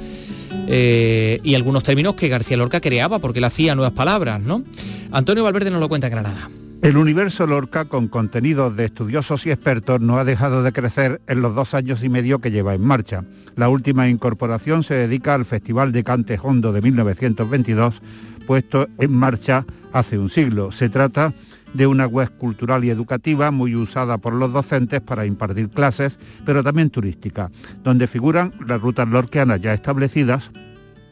[0.67, 4.63] eh, y algunos términos que García Lorca creaba porque él hacía nuevas palabras, ¿no?
[5.11, 6.49] Antonio Valverde nos lo cuenta en Granada.
[6.81, 11.41] El universo Lorca, con contenidos de estudiosos y expertos, no ha dejado de crecer en
[11.41, 13.23] los dos años y medio que lleva en marcha.
[13.55, 18.01] La última incorporación se dedica al Festival de Cante Hondo de 1922,
[18.45, 20.73] puesto en marcha hace un siglo.
[20.73, 21.33] Se trata
[21.73, 26.63] de una web cultural y educativa muy usada por los docentes para impartir clases, pero
[26.63, 27.51] también turística,
[27.83, 30.51] donde figuran las rutas lorquianas ya establecidas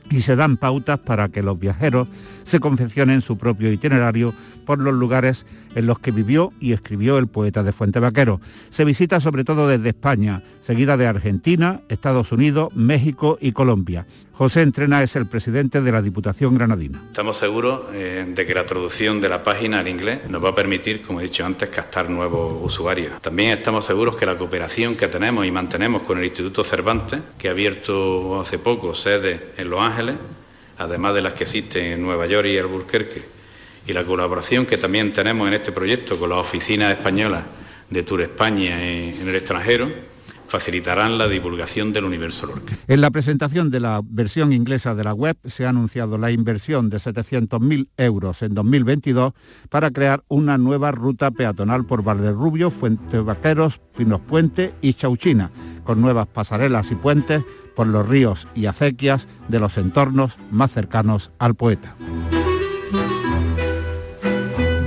[0.10, 2.08] y se dan pautas para que los viajeros
[2.43, 4.34] se confeccionen su propio itinerario
[4.65, 8.41] por los lugares en los que vivió y escribió el poeta de Fuente Vaquero.
[8.69, 14.06] Se visita sobre todo desde España, seguida de Argentina, Estados Unidos, México y Colombia.
[14.34, 17.04] José Entrena es el presidente de la Diputación Granadina.
[17.08, 20.56] Estamos seguros eh, de que la traducción de la página al inglés nos va a
[20.56, 23.21] permitir, como he dicho antes, captar nuevos usuarios.
[23.21, 27.49] También estamos seguros que la cooperación que tenemos y mantenemos con el Instituto Cervantes, que
[27.49, 30.15] ha abierto hace poco sede en Los Ángeles,
[30.82, 33.24] además de las que existen en Nueva York y Albuquerque,
[33.88, 37.44] y la colaboración que también tenemos en este proyecto con las oficinas españolas
[37.89, 39.91] de Tour España en en el extranjero,
[40.52, 42.76] facilitarán la divulgación del universo Lorca.
[42.88, 46.89] En la presentación de la versión inglesa de la web se ha anunciado la inversión
[46.89, 49.32] de 700.000 euros en 2022
[49.70, 55.52] para crear una nueva ruta peatonal por Valderrubio, Fuente Vaqueros, Pinos Puente y Chauchina,
[55.86, 57.44] con nuevas pasarelas y puentes
[57.75, 61.95] por los ríos y acequias de los entornos más cercanos al poeta.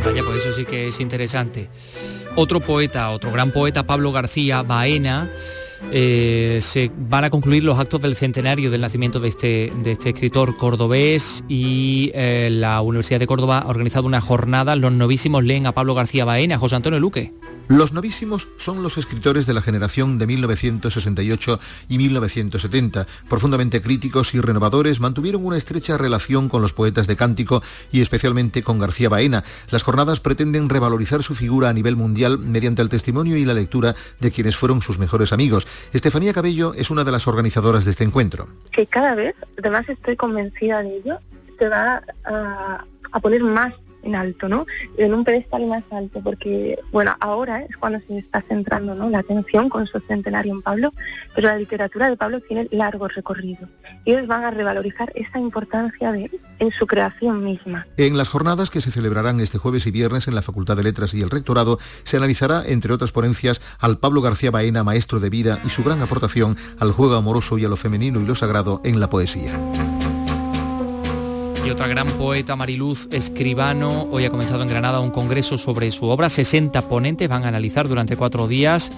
[0.05, 1.71] Vaya, pues eso sí que es interesante.
[2.37, 5.31] Otro poeta, otro gran poeta, Pablo García Baena,
[5.93, 10.11] eh, se van a concluir los actos del centenario del nacimiento de este, de este
[10.11, 14.77] escritor cordobés y eh, la Universidad de Córdoba ha organizado una jornada.
[14.77, 17.33] Los novísimos leen a Pablo García Baena, José Antonio Luque.
[17.69, 23.07] Los novísimos son los escritores de la generación de 1968 y 1970.
[23.29, 28.63] Profundamente críticos y renovadores, mantuvieron una estrecha relación con los poetas de cántico y especialmente
[28.63, 29.45] con García Baena.
[29.71, 33.95] Las jornadas pretenden revalorizar su figura a nivel mundial mediante el testimonio y la lectura
[34.21, 35.67] de quienes fueron sus mejores amigos.
[35.93, 38.47] Estefanía Cabello es una de las organizadoras de este encuentro.
[38.73, 41.19] que cada vez, además estoy convencida de ello,
[41.59, 43.73] se va a, a poner más
[44.05, 44.67] en alto, ¿no?
[44.97, 49.11] En un pedestal más alto, porque, bueno, ahora es cuando se está centrando ¿no?
[49.11, 50.93] la atención con su centenario en Pablo,
[51.35, 53.69] pero la literatura de Pablo tiene largo recorrido.
[54.05, 57.87] Y ellos van a revalorizar esa importancia de él en su creación misma.
[57.97, 61.15] En las jornadas que se celebrarán este jueves y viernes en la Facultad de Letras
[61.15, 65.61] y el Rectorado, se analizará, entre otras ponencias, al Pablo García Baena, maestro de vida,
[65.65, 69.01] y su gran aportación al juego amoroso y a lo femenino y lo sagrado en
[69.01, 69.59] la poesía.
[71.65, 76.07] Y otra gran poeta, Mariluz Escribano, hoy ha comenzado en Granada un congreso sobre su
[76.07, 76.29] obra.
[76.29, 78.93] 60 ponentes van a analizar durante cuatro días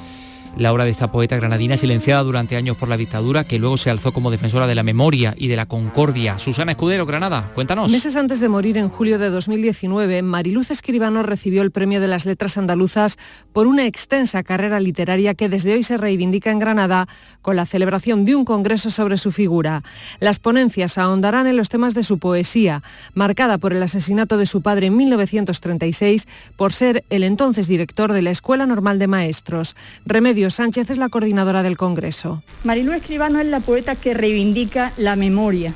[0.57, 3.91] la obra de esta poeta granadina silenciada durante años por la dictadura, que luego se
[3.91, 6.39] alzó como defensora de la memoria y de la concordia.
[6.39, 7.91] Susana Escudero, Granada, cuéntanos.
[7.91, 12.25] Meses antes de morir en julio de 2019, Mariluz Escribano recibió el premio de las
[12.25, 13.19] letras andaluzas
[13.53, 17.07] por una extensa carrera literaria que desde hoy se reivindica en Granada
[17.43, 19.83] con la celebración de un congreso sobre su figura.
[20.21, 22.83] Las ponencias ahondarán en los temas de su poesía,
[23.15, 26.27] marcada por el asesinato de su padre en 1936
[26.57, 29.77] por ser el entonces director de la Escuela Normal de Maestros.
[30.05, 32.42] Remedio Sánchez es la coordinadora del Congreso.
[32.64, 35.74] Marilú Escribano es la poeta que reivindica la memoria.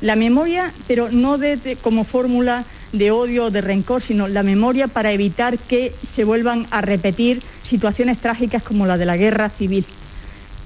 [0.00, 1.38] La memoria, pero no
[1.82, 6.66] como fórmula de odio o de rencor, sino la memoria para evitar que se vuelvan
[6.70, 9.84] a repetir situaciones trágicas como la de la guerra civil.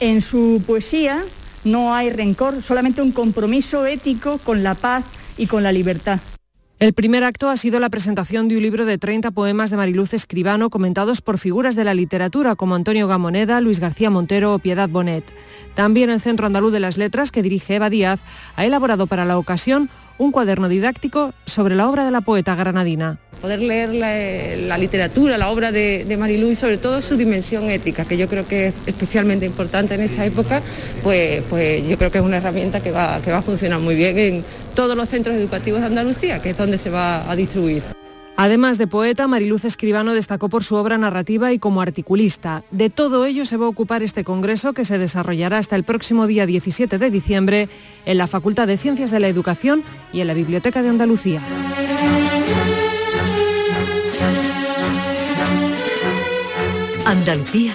[0.00, 1.24] En su poesía
[1.64, 5.04] no hay rencor, solamente un compromiso ético con la paz
[5.36, 6.20] y con la libertad.
[6.78, 10.14] El primer acto ha sido la presentación de un libro de 30 poemas de Mariluz
[10.14, 14.88] Escribano comentados por figuras de la literatura como Antonio Gamoneda, Luis García Montero o Piedad
[14.88, 15.24] Bonet.
[15.74, 18.20] También el Centro Andaluz de las Letras, que dirige Eva Díaz,
[18.54, 23.18] ha elaborado para la ocasión un cuaderno didáctico sobre la obra de la poeta granadina.
[23.40, 28.04] Poder leer la, literatura, la obra de, de Marilú y sobre todo su dimensión ética,
[28.04, 30.60] que yo creo que es especialmente importante en esta época,
[31.04, 33.94] pues, pues yo creo que es una herramienta que va, que va a funcionar muy
[33.94, 34.44] bien en
[34.74, 37.82] todos los centros educativos de Andalucía, que es donde se va a distribuir.
[38.40, 42.62] Además de poeta, Mariluz Escribano destacó por su obra narrativa y como articulista.
[42.70, 46.28] De todo ello se va a ocupar este congreso que se desarrollará hasta el próximo
[46.28, 47.68] día 17 de diciembre
[48.06, 49.82] en la Facultad de Ciencias de la Educación
[50.12, 51.42] y en la Biblioteca de Andalucía.
[57.06, 57.74] Andalucía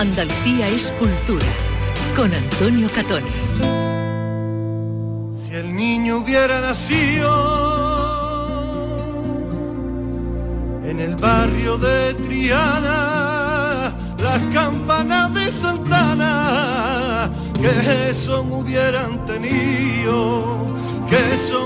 [0.00, 1.44] Andalucía es cultura,
[2.16, 3.28] con Antonio Catoni.
[5.34, 7.28] Si el niño hubiera nacido
[10.82, 13.92] en el barrio de Triana,
[14.22, 17.30] las campanas de Santana,
[17.60, 20.64] que son hubieran tenido,
[21.10, 21.59] que son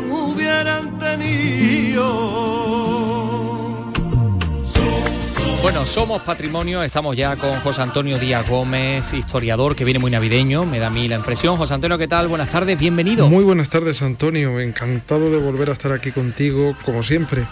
[5.65, 10.67] Bueno, somos patrimonio, estamos ya con José Antonio Díaz Gómez, historiador, que viene muy navideño,
[10.67, 11.57] me da a mí la impresión.
[11.57, 12.29] José Antonio, ¿qué tal?
[12.29, 13.31] Buenas tardes, bienvenido.
[13.31, 17.47] Muy buenas tardes, Antonio, encantado de volver a estar aquí contigo, como siempre.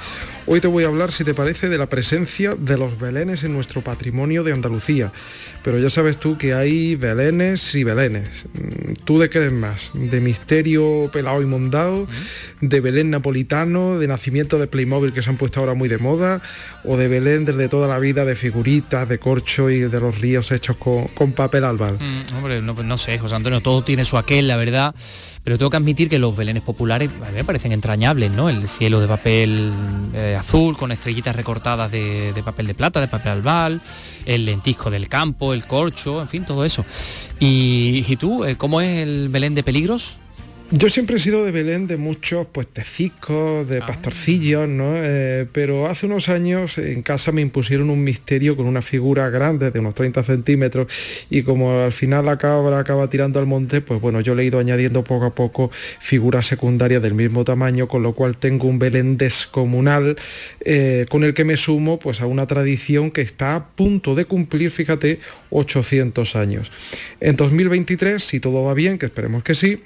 [0.44, 3.52] Hoy te voy a hablar, si te parece, de la presencia de los belenes en
[3.52, 5.12] nuestro patrimonio de Andalucía.
[5.62, 8.46] Pero ya sabes tú que hay belenes y belenes.
[8.52, 9.92] Mm, ¿Tú de qué eres más?
[9.94, 12.08] ¿De misterio pelado y mondado?
[12.60, 14.00] ¿De Belén napolitano?
[14.00, 16.42] ¿De nacimiento de Playmobil que se han puesto ahora muy de moda?
[16.84, 20.50] ¿O de Belén desde toda la vida de figuritas, de corcho y de los ríos
[20.50, 21.98] hechos con, papel albal?
[22.00, 24.92] Mm, hombre, no, no sé, José Antonio, todo tiene su aquel, la verdad
[25.44, 28.48] pero tengo que admitir que los belenes populares me parecen entrañables, ¿no?
[28.48, 29.72] El cielo de papel
[30.14, 33.80] eh, azul con estrellitas recortadas de, papel de plata, de papel albal,
[34.24, 36.84] el lentisco del campo, el corcho, en fin, todo eso.
[37.40, 40.16] ¿Y, y tú, eh, cómo es el Belén de peligros?
[40.74, 43.86] Yo siempre he sido de Belén de muchos pues teciscos, de ah.
[43.86, 44.94] pastorcillos, ¿no?
[44.96, 49.70] Eh, pero hace unos años en casa me impusieron un misterio con una figura grande
[49.70, 50.90] de unos 30 centímetros
[51.28, 54.46] y como al final la cabra acaba tirando al monte, pues bueno, yo le he
[54.46, 55.70] ido añadiendo poco a poco
[56.00, 60.16] figuras secundarias del mismo tamaño, con lo cual tengo un Belén descomunal
[60.64, 64.24] eh, con el que me sumo pues a una tradición que está a punto de
[64.24, 65.20] cumplir, fíjate,
[65.50, 66.72] 800 años.
[67.20, 69.82] En 2023, si todo va bien, que esperemos que sí,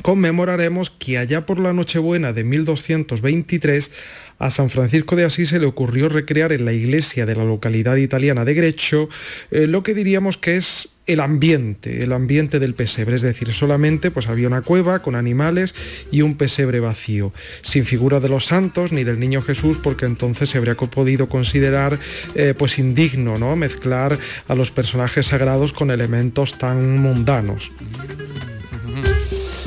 [0.00, 3.90] conmemoraremos que allá por la Nochebuena de 1223
[4.38, 7.96] a San Francisco de Asís se le ocurrió recrear en la iglesia de la localidad
[7.96, 9.08] italiana de Greccio
[9.50, 14.10] eh, lo que diríamos que es el ambiente, el ambiente del pesebre, es decir, solamente
[14.10, 15.74] pues había una cueva con animales
[16.12, 17.32] y un pesebre vacío,
[17.62, 21.98] sin figura de los santos ni del niño Jesús, porque entonces se habría podido considerar
[22.36, 23.56] eh, pues indigno, ¿no?
[23.56, 27.72] Mezclar a los personajes sagrados con elementos tan mundanos.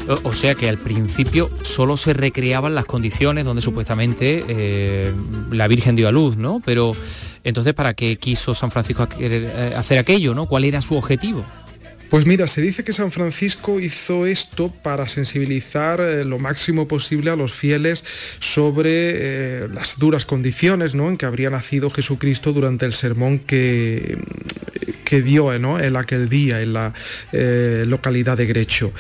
[0.08, 5.12] O, sea que al principio solo se recreaban las condiciones donde supuestamente eh,
[5.52, 6.62] la Virgen dio a luz, ¿no?
[6.64, 6.92] Pero
[7.44, 10.46] entonces, ¿para qué quiso San Francisco eh, hacer aquello, ¿no?
[10.46, 11.44] ¿Cuál era su objetivo?
[12.10, 17.32] Pues mira, se dice que San Francisco hizo esto para sensibilizar eh, lo máximo posible
[17.32, 18.04] a los fieles
[18.40, 21.10] sobre las duras condiciones ¿no?
[21.10, 24.20] en que habría nacido Jesucristo durante el sermón que,
[25.06, 26.94] que dio en aquel día en la
[27.32, 28.92] eh, localidad de Grecho.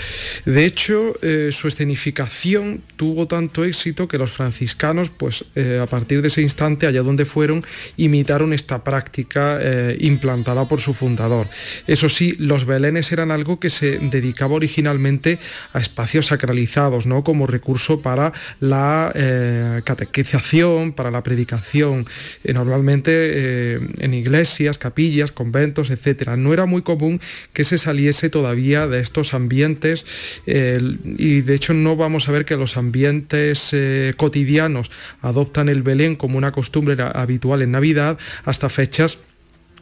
[0.45, 6.21] De hecho, eh, su escenificación tuvo tanto éxito que los franciscanos, pues eh, a partir
[6.21, 7.65] de ese instante, allá donde fueron,
[7.97, 9.59] imitaron esta práctica
[9.99, 11.47] implantada por su fundador.
[11.87, 15.39] Eso sí, los belenes eran algo que se dedicaba originalmente
[15.73, 22.05] a espacios sacralizados, como recurso para la catequización, para la predicación,
[22.43, 26.37] normalmente en iglesias, capillas, conventos, etcétera.
[26.37, 27.19] No era muy común
[27.53, 30.05] que se saliese todavía de estos ambientes
[30.45, 34.91] y de hecho no vamos a ver que los ambientes eh, cotidianos
[35.21, 39.17] adoptan el Belén como una costumbre habitual en Navidad hasta fechas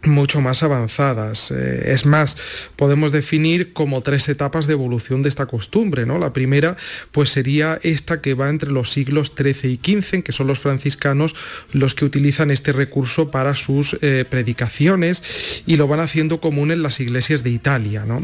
[0.06, 1.52] mucho más avanzadas.
[1.52, 2.38] Eh, es más,
[2.76, 6.06] podemos definir como tres etapas de evolución de esta costumbre.
[6.06, 6.20] ¿no?
[6.20, 6.78] La primera
[7.12, 11.36] pues sería esta que va entre los siglos XIII y XV, que son los franciscanos
[11.72, 15.24] los que utilizan este recurso para sus eh, predicaciones
[15.66, 18.06] y lo van haciendo común en las iglesias de Italia.
[18.06, 18.24] ¿no?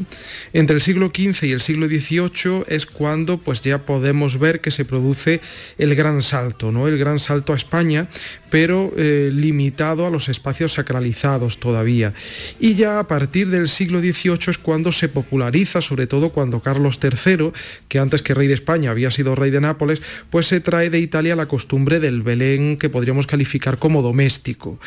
[0.53, 4.71] Entre el siglo XV y el siglo XVIII es cuando pues ya podemos ver que
[4.71, 5.41] se produce
[5.77, 6.88] el gran salto, ¿no?
[6.88, 8.07] el gran salto a España,
[8.50, 12.14] pero eh, limitado a los espacios sacralizados todavía.
[12.60, 17.00] Y ya a partir del siglo XVIII es cuando se populariza, sobre todo cuando Carlos
[17.02, 17.52] III,
[17.88, 21.00] que antes que rey de España había sido rey de Nápoles, pues se trae de
[21.00, 24.80] Italia la costumbre del Belén que podríamos calificar como doméstico.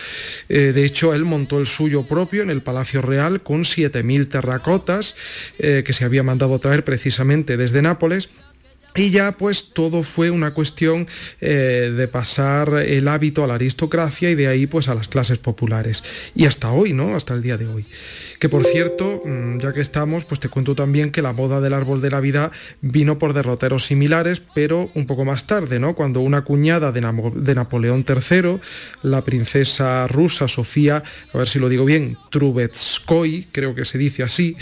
[0.48, 5.14] Eh, de hecho, él montó el suyo propio en el Palacio Real con 7.000 terracotas
[5.58, 8.28] eh, que se había mandado traer precisamente desde Nápoles
[8.94, 11.08] y ya pues todo fue una cuestión
[11.40, 15.38] eh, de pasar el hábito a la aristocracia y de ahí pues a las clases
[15.38, 16.02] populares.
[16.34, 17.16] Y hasta hoy, ¿no?
[17.16, 17.86] Hasta el día de hoy.
[18.42, 21.74] Que por cierto, mm, ya que estamos, pues te cuento también que la boda del
[21.74, 25.94] árbol de Navidad vino por derroteros similares, pero un poco más tarde, ¿no?
[25.94, 27.00] Cuando una cuñada de,
[27.54, 28.58] Napoleón III,
[29.04, 34.24] la princesa rusa Sofía, a ver si lo digo bien, Trubetskoy, creo que se dice
[34.24, 34.56] así,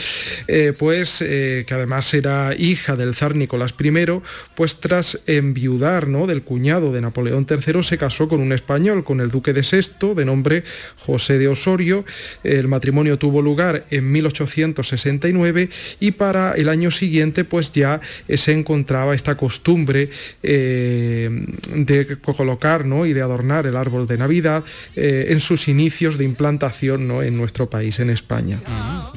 [0.47, 4.21] eh, pues eh, que además era hija del zar Nicolás I,
[4.55, 6.27] pues tras enviudar ¿no?
[6.27, 10.15] del cuñado de Napoleón III se casó con un español, con el duque de Sexto,
[10.15, 10.65] de nombre
[10.99, 12.05] José de Osorio.
[12.45, 15.69] El matrimonio tuvo lugar en 1869
[16.01, 20.11] y para el año siguiente pues ya se encontraba esta costumbre
[20.43, 21.29] eh,
[21.75, 23.07] de colocar ¿no?
[23.07, 24.65] y de adornar el árbol de Navidad
[24.97, 27.23] eh, en sus inicios de implantación ¿no?
[27.23, 28.61] en nuestro país, en España.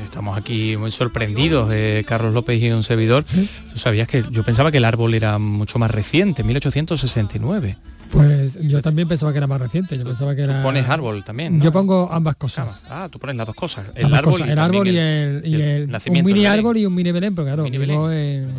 [0.03, 3.23] Estamos aquí muy sorprendidos, eh, Carlos López y un servidor.
[3.23, 7.77] ¿Tú sabías que yo pensaba que el árbol era mucho más reciente, 1869?
[8.13, 9.97] Pues yo también pensaba que era más reciente.
[9.97, 10.61] Yo pensaba que era.
[10.61, 11.59] pones árbol también.
[11.59, 12.85] Yo pongo ambas cosas.
[12.89, 13.87] Ah, tú pones las dos cosas.
[13.95, 17.45] El árbol, y, el árbol y el, un mini árbol y un mini Belén, pero
[17.45, 18.53] claro, vivo en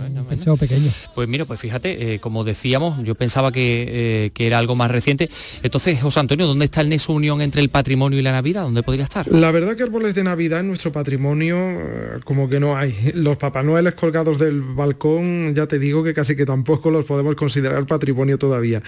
[0.46, 0.90] un pequeño.
[1.14, 4.90] Pues mira, pues fíjate, eh, como decíamos, yo pensaba que, eh, que, era algo más
[4.90, 5.30] reciente.
[5.62, 8.62] Entonces, José Antonio, ¿dónde está el nexo unión entre el patrimonio y la Navidad?
[8.62, 9.30] ¿Dónde podría estar?
[9.30, 13.12] La verdad que árboles de Navidad en nuestro patrimonio eh, como que no hay.
[13.14, 17.34] Los Papá Noeles colgados del balcón, ya te digo que casi que tampoco los podemos
[17.36, 18.82] considerar patrimonio todavía.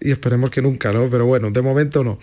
[0.00, 2.18] Y esperemos que nunca pero bueno, de momento no.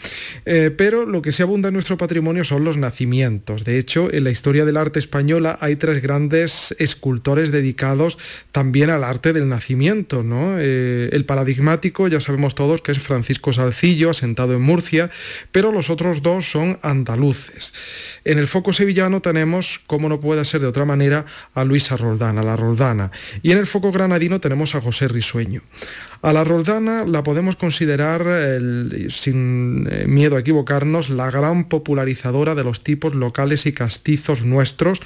[0.46, 3.64] Eh, pero lo que se abunda en nuestro patrimonio son los nacimientos.
[3.64, 8.18] De hecho, en la historia del arte española hay tres grandes escultores dedicados
[8.52, 10.24] también al arte del nacimiento.
[10.24, 10.56] ¿no?
[10.60, 15.10] Eh, el paradigmático, ya sabemos todos que es Francisco Salcillo, asentado en Murcia,
[15.52, 17.74] pero los otros dos son andaluces.
[18.24, 22.38] En el foco sevillano tenemos, como no puede ser de otra manera, a Luisa Roldán,
[22.38, 23.12] a la Roldana.
[23.44, 25.62] Y en el foco granadino tenemos a José Risueño.
[26.26, 28.26] A la Roldana la podemos considerar,
[29.12, 35.02] sin eh, miedo a equivocarnos, la gran popularizadora de los tipos locales y castizos nuestros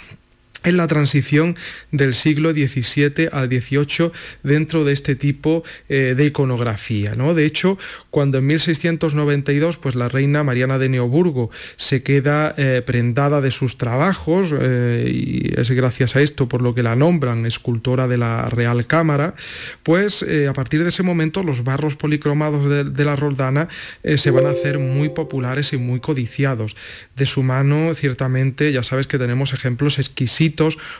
[0.64, 1.56] en la transición
[1.92, 4.12] del siglo XVII al XVIII
[4.44, 7.16] dentro de este tipo eh, de iconografía.
[7.16, 7.34] ¿no?
[7.34, 7.78] De hecho,
[8.10, 13.78] cuando en 1692 pues, la reina Mariana de Neoburgo se queda eh, prendada de sus
[13.78, 18.46] trabajos, eh, y es gracias a esto por lo que la nombran escultora de la
[18.48, 19.36] Real Cámara,
[19.84, 23.68] pues a partir de ese momento los barros policromados de, de la Roldana
[24.04, 26.76] se van a hacer muy populares y muy codiciados.
[27.16, 30.49] De su mano, ciertamente, ya sabes que tenemos ejemplos exquisitos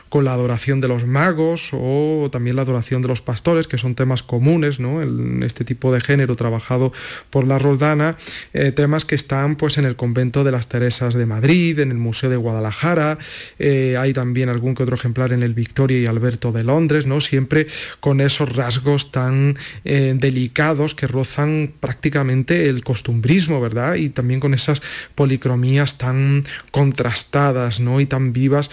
[0.08, 3.94] con la adoración de los magos o también la adoración de los pastores, que son
[3.94, 6.92] temas comunes en este tipo de género trabajado
[7.30, 8.16] por la Roldana,
[8.52, 11.98] eh, temas que están pues, en el convento de las Teresas de Madrid, en el
[11.98, 13.18] Museo de Guadalajara,
[13.58, 17.20] eh, hay también algún que otro ejemplar en el Victoria y Alberto de Londres, ¿no?
[17.20, 17.66] siempre
[18.00, 23.94] con esos rasgos tan eh, delicados que rozan prácticamente el costumbrismo, ¿verdad?
[23.94, 24.82] Y también con esas
[25.14, 28.00] policromías tan contrastadas ¿no?
[28.00, 28.70] y tan vivas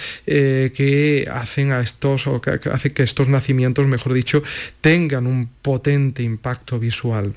[0.71, 4.43] que hacen a estos, o que hace que estos nacimientos, mejor dicho,
[4.81, 7.35] tengan un potente impacto visual.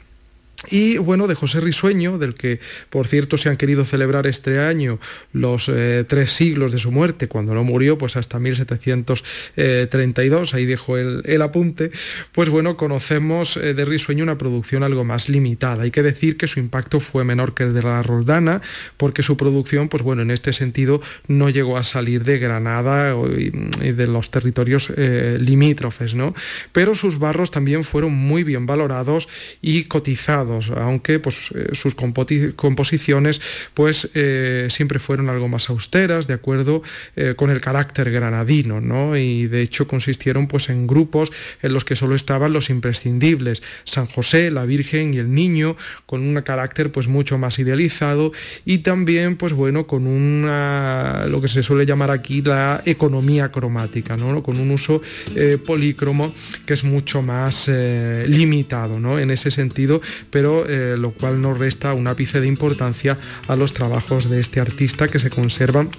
[0.68, 4.98] Y bueno, de José Risueño, del que por cierto se han querido celebrar este año
[5.32, 10.98] los eh, tres siglos de su muerte, cuando no murió, pues hasta 1732, ahí dejo
[10.98, 11.90] el, apunte,
[12.32, 15.84] pues bueno, conocemos eh, de Risueño una producción algo más limitada.
[15.84, 18.61] Hay que decir que su impacto fue menor que el de la Roldana,
[18.98, 23.48] porque su producción, pues bueno, en este sentido no llegó a salir de Granada y,
[23.92, 26.34] de los territorios eh, limítrofes, ¿no?
[26.72, 29.26] Pero sus barros también fueron muy bien valorados
[29.62, 33.40] y cotizados aunque pues, eh, sus composiciones
[33.74, 36.82] pues, eh, siempre fueron algo más austeras, de acuerdo
[37.16, 39.16] eh, con el carácter granadino, ¿no?
[39.16, 41.30] y de hecho consistieron pues, en grupos
[41.62, 45.76] en los que solo estaban los imprescindibles, San José, la Virgen y el Niño,
[46.07, 48.32] con un carácter pues, mucho más idealizado
[48.64, 54.16] y también pues, bueno, con una, lo que se suele llamar aquí la economía cromática,
[54.16, 54.42] ¿no?
[54.42, 55.03] con un uso
[55.64, 56.34] polícromo
[56.66, 59.18] que es mucho más limitado ¿no?
[59.18, 63.18] en ese sentido, pero eh, lo cual no resta un ápice de importancia
[63.49, 65.91] a los trabajos de este artista que se conservan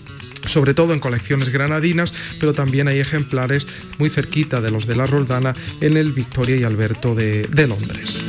[0.46, 3.68] sobre todo en colecciones granadinas, pero también hay ejemplares
[4.00, 8.20] muy cerquita de los de la Roldana en el Victoria y Alberto de, Londres.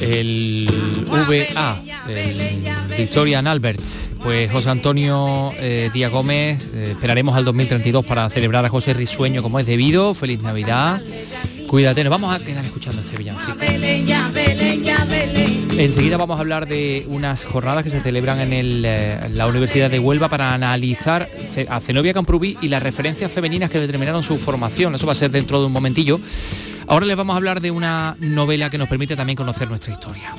[0.00, 0.70] El
[1.08, 2.64] VA, el
[2.96, 3.80] Victoria Albert.
[4.22, 9.42] Pues José Antonio eh, Díaz Gómez, eh, esperaremos al 2032 para celebrar a José Risueño
[9.42, 10.14] como es debido.
[10.14, 11.02] Feliz Navidad.
[11.66, 13.58] Cuídate, nos vamos a quedar escuchando este villancico.
[15.76, 19.98] Enseguida vamos a hablar de unas jornadas que se celebran en, eh, la Universidad de
[19.98, 21.28] Huelva para analizar
[21.68, 24.94] a Zenobia Camprubí y las referencias femeninas que determinaron su formación.
[24.94, 26.20] Eso va a ser dentro de un momentillo.
[26.86, 30.32] Ahora les vamos a hablar de una novela que nos permite también conocer nuestra historia.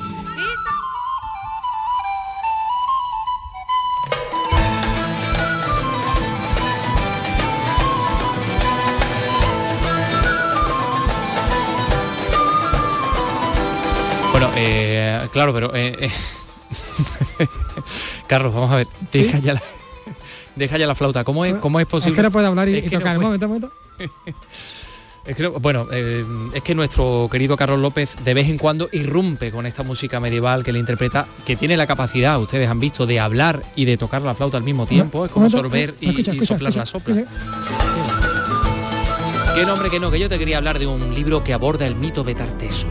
[14.56, 15.76] Eh, claro, pero...
[15.76, 16.12] Eh, eh,
[18.28, 18.88] Carlos, vamos a ver.
[19.12, 19.64] Deja, ya la,
[20.56, 21.24] deja ya la flauta.
[21.24, 22.14] ¿Cómo es, cómo es posible?
[22.16, 23.20] Es que no puede hablar y, tocar.
[23.20, 23.72] momento, momento.
[25.26, 29.66] Es que, bueno, es que nuestro querido Carlos López de vez en cuando irrumpe con
[29.66, 33.64] esta música medieval que le interpreta, que tiene la capacidad, ustedes han visto, de hablar
[33.76, 37.24] y de tocar la flauta al mismo tiempo, es como sorber y, soplar la sopla.
[39.56, 41.96] Qué nombre que no, que yo te quería hablar de un libro que aborda el
[41.96, 42.86] mito de Tartesos.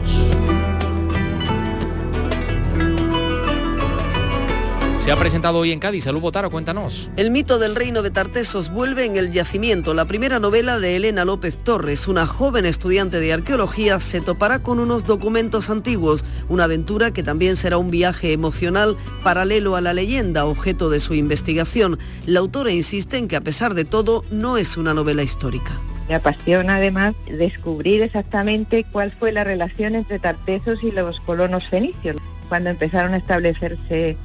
[5.05, 6.05] Se ha presentado hoy en Cádiz.
[6.05, 7.11] Salud Botaro, cuéntanos.
[7.15, 9.93] El mito del reino de Tartesos vuelve en El Yacimiento.
[9.93, 14.79] La primera novela de Elena López Torres, una joven estudiante de arqueología, se topará con
[14.79, 20.47] unos documentos antiguos, una aventura que también será un viaje emocional paralelo a la leyenda,
[20.47, 21.99] objeto de su investigación.
[22.25, 25.79] La autora insiste en que a pesar de todo no es una novela histórica.
[26.09, 32.15] Me apasiona además descubrir exactamente cuál fue la relación entre Tartesos y los colonos fenicios,
[32.49, 34.17] cuando empezaron a establecerse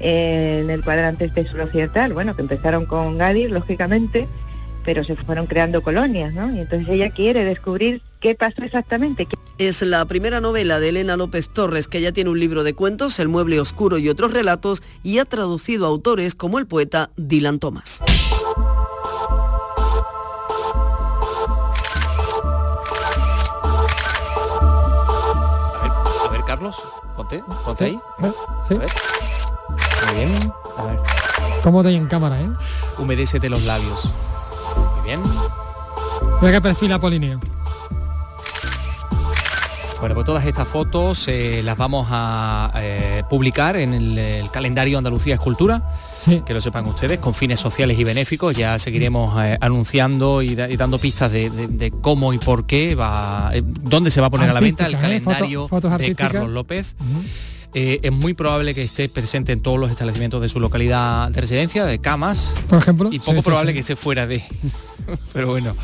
[0.00, 4.28] en el cuadrante este suroccidental, bueno, que empezaron con Gadir, lógicamente,
[4.84, 6.54] pero se fueron creando colonias, ¿no?
[6.54, 9.28] Y entonces ella quiere descubrir qué pasó exactamente.
[9.58, 13.18] Es la primera novela de Elena López Torres, que ya tiene un libro de cuentos,
[13.18, 17.58] El mueble oscuro y otros relatos, y ha traducido a autores como el poeta Dylan
[17.58, 18.00] Thomas.
[26.24, 26.76] A ver, Carlos,
[27.16, 27.98] ponte, ponte ahí.
[28.66, 28.76] Sí.
[30.08, 30.52] Muy bien.
[30.76, 30.98] A ver.
[31.62, 32.48] Cómodo y en cámara, ¿eh?
[32.98, 34.10] Humedécete los labios.
[34.96, 35.20] Muy bien.
[36.40, 37.40] Mira que perfila Polineo.
[40.00, 45.34] Bueno, pues todas estas fotos eh, las vamos a eh, publicar en el, calendario Andalucía
[45.34, 46.42] Escultura, sí.
[46.46, 48.56] que lo sepan ustedes, con fines sociales y benéficos.
[48.56, 54.20] Ya seguiremos eh, anunciando y, dando pistas de, cómo y por qué va, dónde se
[54.20, 56.94] va a poner a la venta el calendario de Carlos López.
[57.74, 61.40] Eh, es muy probable que esté presente en todos los establecimientos de su localidad de
[61.40, 62.54] residencia, de camas.
[62.68, 63.10] Por ejemplo.
[63.12, 64.42] Y poco probable que esté fuera de.
[65.32, 65.74] pero bueno.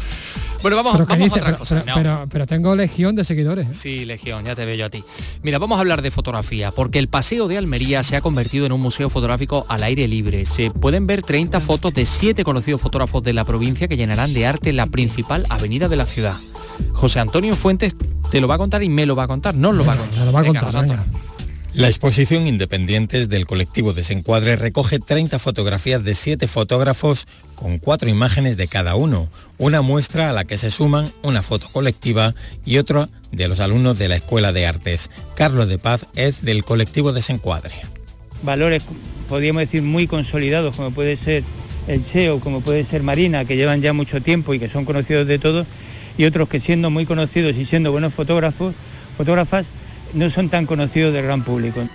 [0.62, 1.85] Bueno, vamos, a otra cosa.
[2.30, 3.68] Pero, tengo legión de seguidores.
[3.68, 3.72] ¿eh?
[3.74, 5.05] Sí, legión, ya te veo yo a ti.
[5.43, 8.72] Mira, vamos a hablar de fotografía, porque el Paseo de Almería se ha convertido en
[8.72, 10.47] un museo fotográfico al aire libre.
[10.47, 14.47] Se pueden ver 30 fotos de 7 conocidos fotógrafos de la provincia que llenarán de
[14.47, 16.37] arte la principal avenida de la ciudad.
[16.93, 17.95] José Antonio Fuentes
[18.30, 19.97] te lo va a contar y me lo va a contar, no lo va a
[19.99, 20.24] contar.
[20.24, 21.05] lo va a contar.
[21.75, 28.57] La exposición Independientes del colectivo Desencuadre recoge 30 fotografías de 7 fotógrafos con 4 imágenes
[28.57, 32.33] de cada uno, una muestra a la que se suman una foto colectiva
[32.64, 35.11] y otra de los alumnos de la Escuela de Artes.
[35.35, 37.75] Carlos de Paz es del colectivo Desencuadre.
[38.45, 38.85] Valores,
[39.29, 41.43] podríamos decir, muy consolidados, como puede ser
[41.89, 45.27] el Cheo, como puede ser Marina, que llevan ya mucho tiempo y que son conocidos
[45.27, 45.66] de todos,
[46.16, 48.77] y otros que siendo muy conocidos y siendo buenos fotógrafos,
[49.16, 49.66] fotógrafas
[50.15, 51.87] no son tan conocidos del gran público.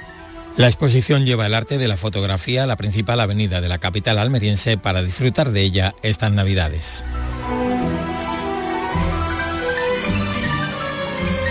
[0.58, 4.18] La exposición lleva el arte de la fotografía a la principal avenida de la capital
[4.18, 7.06] almeriense para disfrutar de ella estas navidades.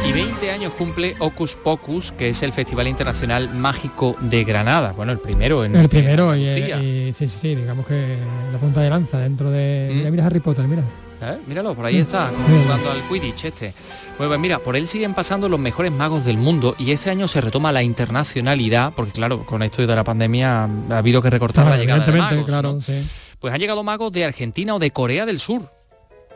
[0.06, 4.92] Y 20 años cumple Ocus Pocus, que es el Festival Internacional Mágico de Granada.
[4.92, 6.82] Bueno, el primero en El primero, y, Andalucía.
[6.82, 8.16] y- sí, sí, sí, digamos que
[8.52, 9.88] la punta de lanza dentro de...
[9.92, 9.96] Mm.
[9.98, 10.82] Mira, mira Harry Potter, mira.
[11.20, 11.38] ¿Eh?
[11.46, 13.74] Míralo, por ahí está, jugando al Quidditch este.
[14.16, 17.26] Bueno, pues mira, por él siguen pasando los mejores magos del mundo y este año
[17.28, 21.64] se retoma la internacionalidad, porque claro, con esto de la pandemia ha habido que recortar
[21.64, 22.46] Claro, la llegada de magos.
[22.46, 22.80] claro, ¿no?
[22.80, 23.04] sí.
[23.40, 25.62] Pues han llegado magos de Argentina o de Corea del Sur.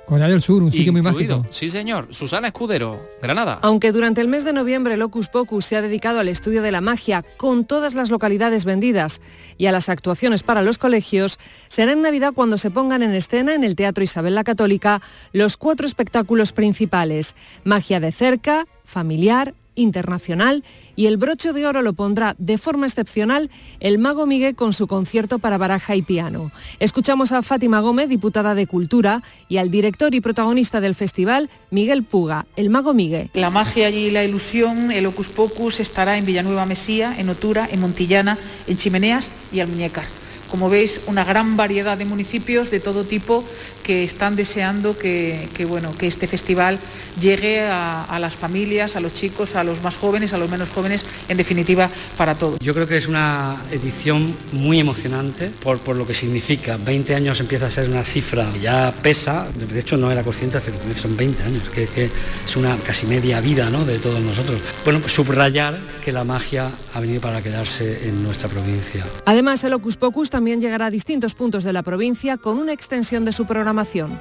[0.07, 1.47] Corea del Sur, un sitio muy mágico.
[1.51, 2.09] Sí, señor.
[2.11, 3.59] Susana Escudero, Granada.
[3.63, 6.73] Aunque durante el mes de noviembre el Hocus Pocus se ha dedicado al estudio de
[6.73, 9.21] la magia con todas las localidades vendidas
[9.59, 11.39] y a las actuaciones para los colegios,
[11.69, 15.01] será en Navidad cuando se pongan en escena en el Teatro Isabel la Católica
[15.33, 20.65] los cuatro espectáculos principales, magia de cerca, familiar, internacional
[20.97, 23.51] y el broche de oro lo pondrá de forma excepcional
[23.81, 26.53] el mago Miguel con su concierto para baraja y piano.
[26.79, 32.05] Escuchamos a Fátima Gómez, diputada de Cultura, y al director y protagonista del festival, Miguel
[32.05, 33.31] Puga, el mago Miguel.
[33.35, 37.81] La magia y la ilusión, el Hocus Pocus, estará en Villanueva Mesía, en Otura, en
[37.81, 40.05] Montillana, en Chimeneas y Almuñécar.
[40.53, 43.43] Como veis, una gran variedad de municipios de todo tipo
[43.83, 46.79] que están deseando que, que, bueno, que este festival
[47.19, 50.69] llegue a, a las familias, a los chicos, a los más jóvenes, a los menos
[50.69, 51.89] jóvenes, en definitiva,
[52.19, 52.59] para todos.
[52.61, 56.77] Yo creo que es una edición muy emocionante por, por lo que significa.
[56.77, 60.59] 20 años empieza a ser una cifra que ya pesa, de hecho no era consciente
[60.59, 62.11] hace que son 20 años, que, que
[62.45, 63.87] es una casi media vida ¿no?
[63.87, 64.61] de todos nosotros.
[64.85, 69.03] Bueno, pues subrayar que la magia ha venido para quedarse en nuestra provincia.
[69.25, 73.25] Además, el Hocus Pocus también llegará a distintos puntos de la provincia con una extensión
[73.25, 74.19] de su programación.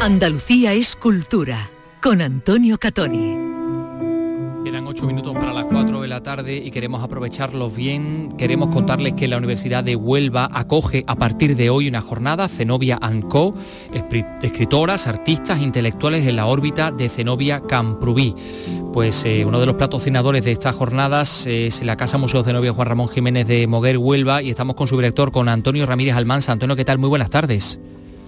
[0.00, 1.70] Andalucía es cultura,
[2.02, 3.53] con Antonio Catoni.
[4.64, 8.34] Quedan ocho minutos para las 4 de la tarde y queremos aprovecharlos bien.
[8.38, 12.98] Queremos contarles que la Universidad de Huelva acoge a partir de hoy una jornada Zenobia
[13.28, 13.54] Co,
[13.92, 18.34] espri- escritoras, artistas, intelectuales en la órbita de Zenobia Camprubí.
[18.94, 22.88] Pues eh, uno de los patrocinadores de estas jornadas es la Casa Museo Zenobia Juan
[22.88, 26.52] Ramón Jiménez de Moguer, Huelva, y estamos con su director, con Antonio Ramírez Almanza.
[26.52, 26.96] Antonio, ¿qué tal?
[26.98, 27.78] Muy buenas tardes.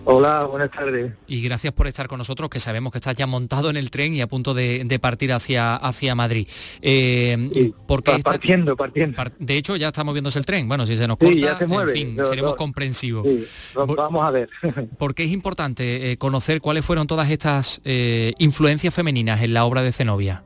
[0.09, 1.13] Hola, buenas tardes.
[1.27, 4.15] Y gracias por estar con nosotros, que sabemos que estás ya montado en el tren
[4.15, 6.47] y a punto de, de partir hacia, hacia Madrid.
[6.81, 9.17] Eh, porque Pa- esta- partiendo, partiendo.
[9.17, 10.69] par- de hecho, ya está moviéndose el tren.
[10.69, 11.91] Bueno, si se nos Sí, corta, ya se mueve.
[11.91, 12.57] en fin, No, seremos no.
[12.57, 13.27] comprensivos.
[13.27, 13.45] Sí,
[13.77, 14.49] va- vamos a ver.
[14.97, 19.83] Porque es importante eh, conocer cuáles fueron todas estas eh, influencias femeninas en la obra
[19.83, 20.45] de Zenobia.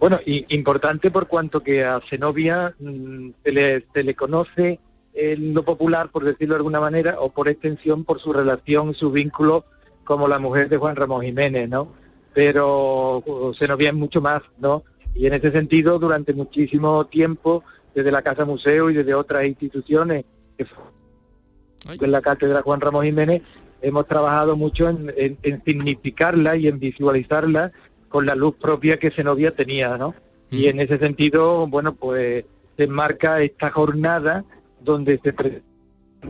[0.00, 4.80] Bueno, y importante por cuanto que a Zenobia mm, se, le, se le conoce
[5.14, 9.10] en lo popular, por decirlo de alguna manera, o por extensión por su relación, su
[9.10, 9.64] vínculo
[10.04, 11.92] como la mujer de Juan Ramón Jiménez, ¿no?
[12.34, 14.84] Pero uh, Zenobia es mucho más, ¿no?
[15.14, 17.62] Y en ese sentido, durante muchísimo tiempo,
[17.94, 20.24] desde la Casa Museo y desde otras instituciones,
[20.56, 23.42] que en la Cátedra Juan Ramón Jiménez,
[23.82, 27.72] hemos trabajado mucho en, en- en significarla y en visualizarla
[28.08, 30.14] con la luz propia que Zenobia tenía, ¿no?
[30.50, 32.44] Y en ese sentido, bueno, pues
[32.76, 34.44] se enmarca esta jornada
[34.84, 35.34] donde se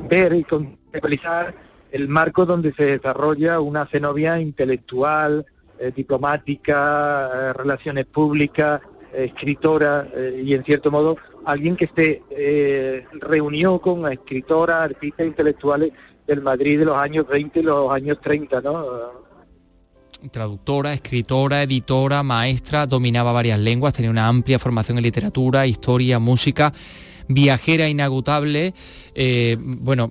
[0.09, 1.55] ver y conceptualizar
[1.91, 5.45] el marco donde se desarrolla una Zenobia intelectual,
[5.79, 8.81] eh, diplomática, eh, relaciones públicas,
[9.13, 15.93] escritora eh, y en cierto modo alguien que se reunió con escritoras, artistas intelectuales
[16.27, 18.87] del Madrid de los años 20 y los años 30, ¿no?
[20.31, 26.73] Traductora, escritora, editora, maestra, dominaba varias lenguas, tenía una amplia formación en literatura, historia, música,
[27.29, 28.75] viajera inagotable.
[29.15, 30.11] eh, bueno,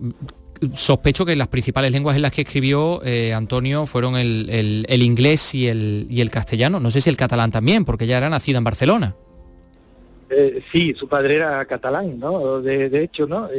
[0.74, 4.47] sospecho que las principales lenguas en las que escribió eh, Antonio fueron el,
[4.88, 6.80] el- inglés y el, y el castellano.
[6.80, 9.16] No sé si el catalán también, porque ella era nacida en Barcelona.
[10.30, 12.62] Eh, sí, su padre era catalán, ¿no?
[12.62, 13.49] De, hecho, ¿no?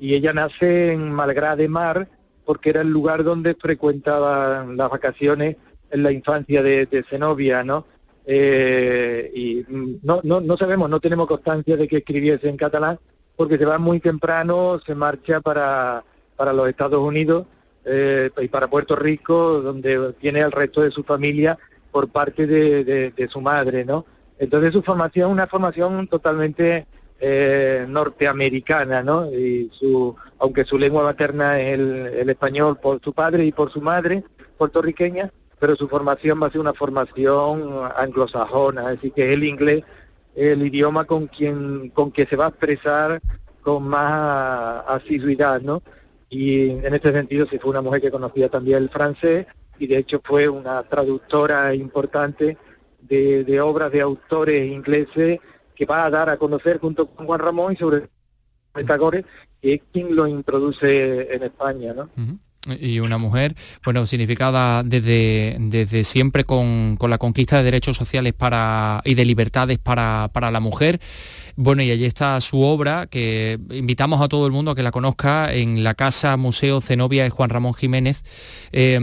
[0.00, 2.08] Y ella nace en Malgrá de Mar
[2.44, 5.56] porque era el lugar donde frecuentaban las vacaciones
[5.90, 7.84] en la infancia de, de Zenobia, ¿no?
[8.30, 9.64] Eh, y
[10.02, 12.98] no, no, no sabemos, no tenemos constancia de que escribiese en catalán
[13.36, 16.04] porque se va muy temprano, se marcha para,
[16.36, 17.46] para los Estados Unidos
[17.86, 21.58] eh, y para Puerto Rico, donde tiene al resto de su familia
[21.90, 22.84] por parte de,
[23.16, 24.04] de- su madre, ¿no?
[24.38, 26.86] Entonces su formación, una formación totalmente
[27.20, 29.32] eh, norteamericana, ¿no?
[29.32, 33.72] Y su, aunque su lengua materna es el, el español por su padre y por
[33.72, 34.22] su madre
[34.58, 39.84] puertorriqueña, pero su formación va a ser una formación anglosajona, así que el inglés
[40.38, 43.20] el idioma con quien, con que se va a expresar
[43.60, 45.82] con más asiduidad, ¿no?
[46.30, 49.46] Y en este sentido, si fue una mujer que conocía también el francés
[49.78, 52.56] y de hecho fue una traductora importante
[53.00, 55.40] de, de obras de autores ingleses
[55.74, 58.08] que va a dar a conocer junto con Juan Ramón y sobre
[58.86, 59.24] Tagore,
[59.60, 62.10] que es quien lo introduce en España, ¿no?
[62.80, 63.54] Y una mujer,
[63.84, 69.24] bueno, significada desde, desde siempre con, con, la conquista de derechos sociales para, y de
[69.24, 71.00] libertades para, para, la mujer.
[71.56, 74.90] Bueno, y allí está su obra, que invitamos a todo el mundo a que la
[74.90, 78.22] conozca en la Casa Museo Zenobia de Juan Ramón Jiménez.
[78.72, 78.98] Eh,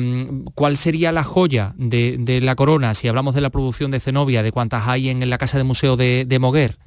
[0.53, 4.43] ¿Cuál sería la joya de, de, la corona, si hablamos de la producción de Zenobia,
[4.43, 6.77] de cuántas hay en, la Casa de Museo de, de Moguer?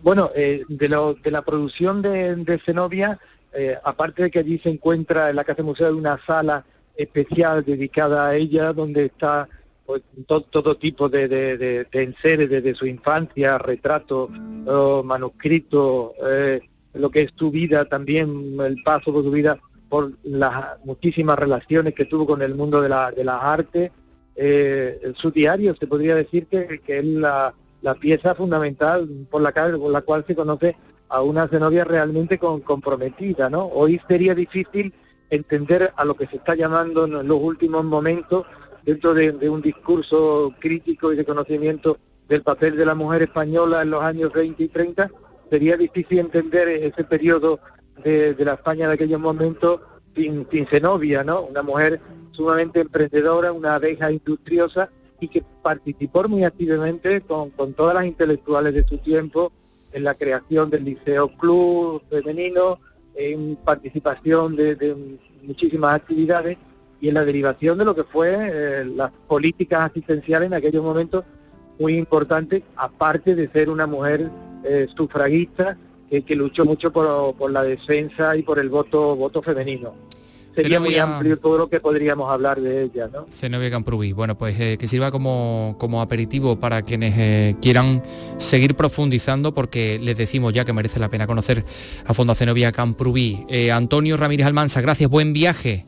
[0.00, 3.18] Bueno, eh, de, lo, de, la producción de, de Zenobia,
[3.52, 6.64] eh, aparte de que allí se encuentra en la Casa Museo una sala
[6.96, 9.48] especial dedicada a ella, donde está
[9.86, 14.28] pues, todo, todo, tipo de, de, de, de, enseres desde su infancia, retratos,
[14.66, 16.60] oh, manuscritos, eh,
[16.94, 21.94] lo que es su vida también, el paso de su vida por las muchísimas relaciones
[21.94, 23.90] que tuvo con el mundo de, la, de las artes.
[24.36, 29.52] Eh, su diario se podría decir que, que es la, la, pieza fundamental por la,
[29.52, 30.76] por la cual se conoce
[31.08, 33.66] a una Zenobia realmente con, comprometida, ¿no?
[33.66, 34.92] Hoy sería difícil
[35.30, 38.46] entender a lo que se está llamando en los últimos momentos
[38.84, 41.98] dentro de, un discurso crítico y de conocimiento
[42.28, 45.10] del papel de la mujer española en los años 20 y 30,
[45.50, 47.60] sería difícil entender ese periodo
[48.02, 49.80] de, la España de aquellos momentos
[50.14, 51.42] sin, sin Zenobia, ¿no?
[51.42, 52.00] Una mujer
[52.32, 54.90] sumamente emprendedora, una abeja industriosa
[55.20, 59.52] y que participó muy activamente con todas las intelectuales de su tiempo,
[59.92, 62.78] en la creación del Liceo Club femenino,
[63.14, 66.58] en participación de, muchísimas actividades
[67.00, 71.24] y en la derivación de lo que fue eh, las políticas asistenciales en aquellos momentos
[71.78, 74.30] muy importantes, aparte de ser una mujer
[74.64, 75.78] eh, sufragista
[76.10, 79.94] que, que, luchó mucho por, por, la defensa y por el voto voto femenino.
[80.58, 83.26] Sería Zenobia, muy amplio todo lo que podríamos hablar de ella, ¿no?
[83.30, 84.12] Zenobia Camprubí.
[84.12, 88.02] Bueno, pues eh, que sirva como, como aperitivo para quienes eh, quieran
[88.38, 91.64] seguir profundizando, porque les decimos ya que merece la pena conocer
[92.04, 93.46] a fondo a Zenobia Camprubí.
[93.48, 95.86] Eh, Antonio Ramírez Almanza, gracias, buen viaje.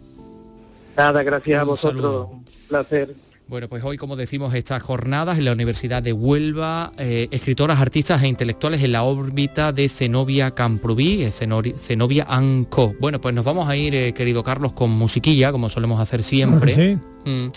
[0.96, 2.28] Nada, gracias a vosotros.
[2.30, 3.12] Un placer.
[3.50, 8.22] Bueno, pues hoy, como decimos, estas jornadas en la Universidad de Huelva, eh, escritoras, artistas
[8.22, 12.94] e intelectuales en la órbita de Zenobia Camprubí, eh, Zenobia Anco.
[13.00, 16.72] Bueno, pues nos vamos a ir, eh, querido Carlos, con musiquilla, como solemos hacer siempre.
[16.72, 16.96] Sí.
[17.28, 17.48] Mm.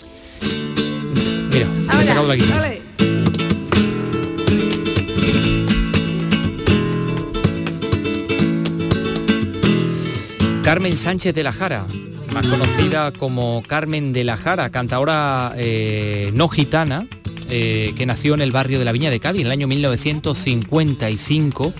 [1.52, 1.68] Mira,
[2.00, 2.72] he sacado la guitarra.
[10.64, 11.86] Carmen Sánchez de la Jara,
[12.34, 17.06] más conocida como Carmen de la Jara, cantadora eh, no gitana,
[17.48, 21.72] eh, que nació en el barrio de la Viña de Cádiz en el año 1955,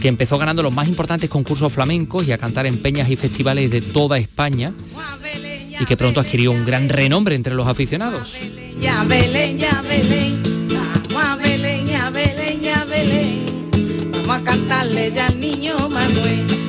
[0.00, 3.70] que empezó ganando los más importantes concursos flamencos y a cantar en peñas y festivales
[3.70, 4.72] de toda España
[5.78, 8.38] y que pronto adquirió un gran renombre entre los aficionados.
[14.26, 16.61] Vamos a cantarle ya al niño Manuel.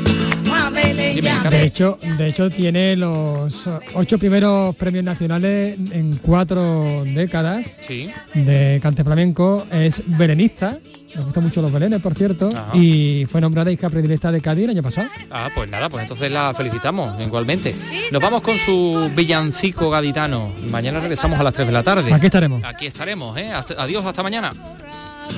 [1.22, 8.10] De hecho, de hecho tiene los ocho primeros premios nacionales en cuatro décadas sí.
[8.34, 9.66] de cante flamenco.
[9.72, 10.78] Es belenista,
[11.16, 12.76] nos gustan mucho los belenes, por cierto, Ajá.
[12.76, 15.08] y fue nombrada hija predilecta de Cádiz el año pasado.
[15.30, 17.76] Ah, pues nada, pues entonces la felicitamos igualmente.
[18.12, 20.52] Nos vamos con su villancico gaditano.
[20.70, 22.14] Mañana regresamos a las 3 de la tarde.
[22.14, 22.64] Aquí estaremos.
[22.64, 23.52] Aquí estaremos, ¿eh?
[23.52, 24.54] Hasta, adiós, hasta mañana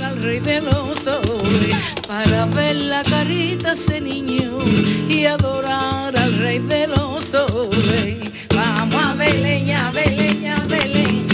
[0.01, 1.07] al rey de los
[2.07, 4.57] para ver la carita ese niño
[5.09, 7.31] y adorar al rey de los.
[8.55, 11.25] Vamos a Belén, a Belén, a Belén.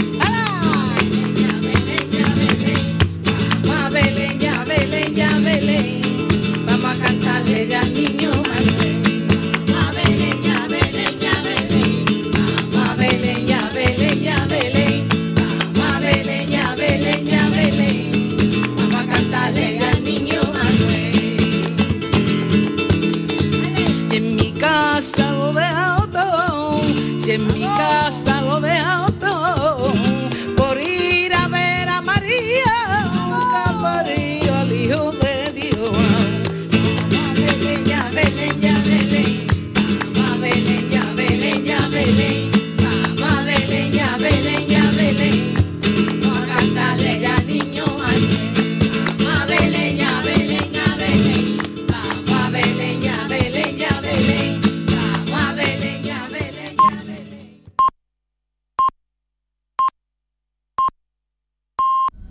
[6.66, 8.32] Vamos a cantarle ya niño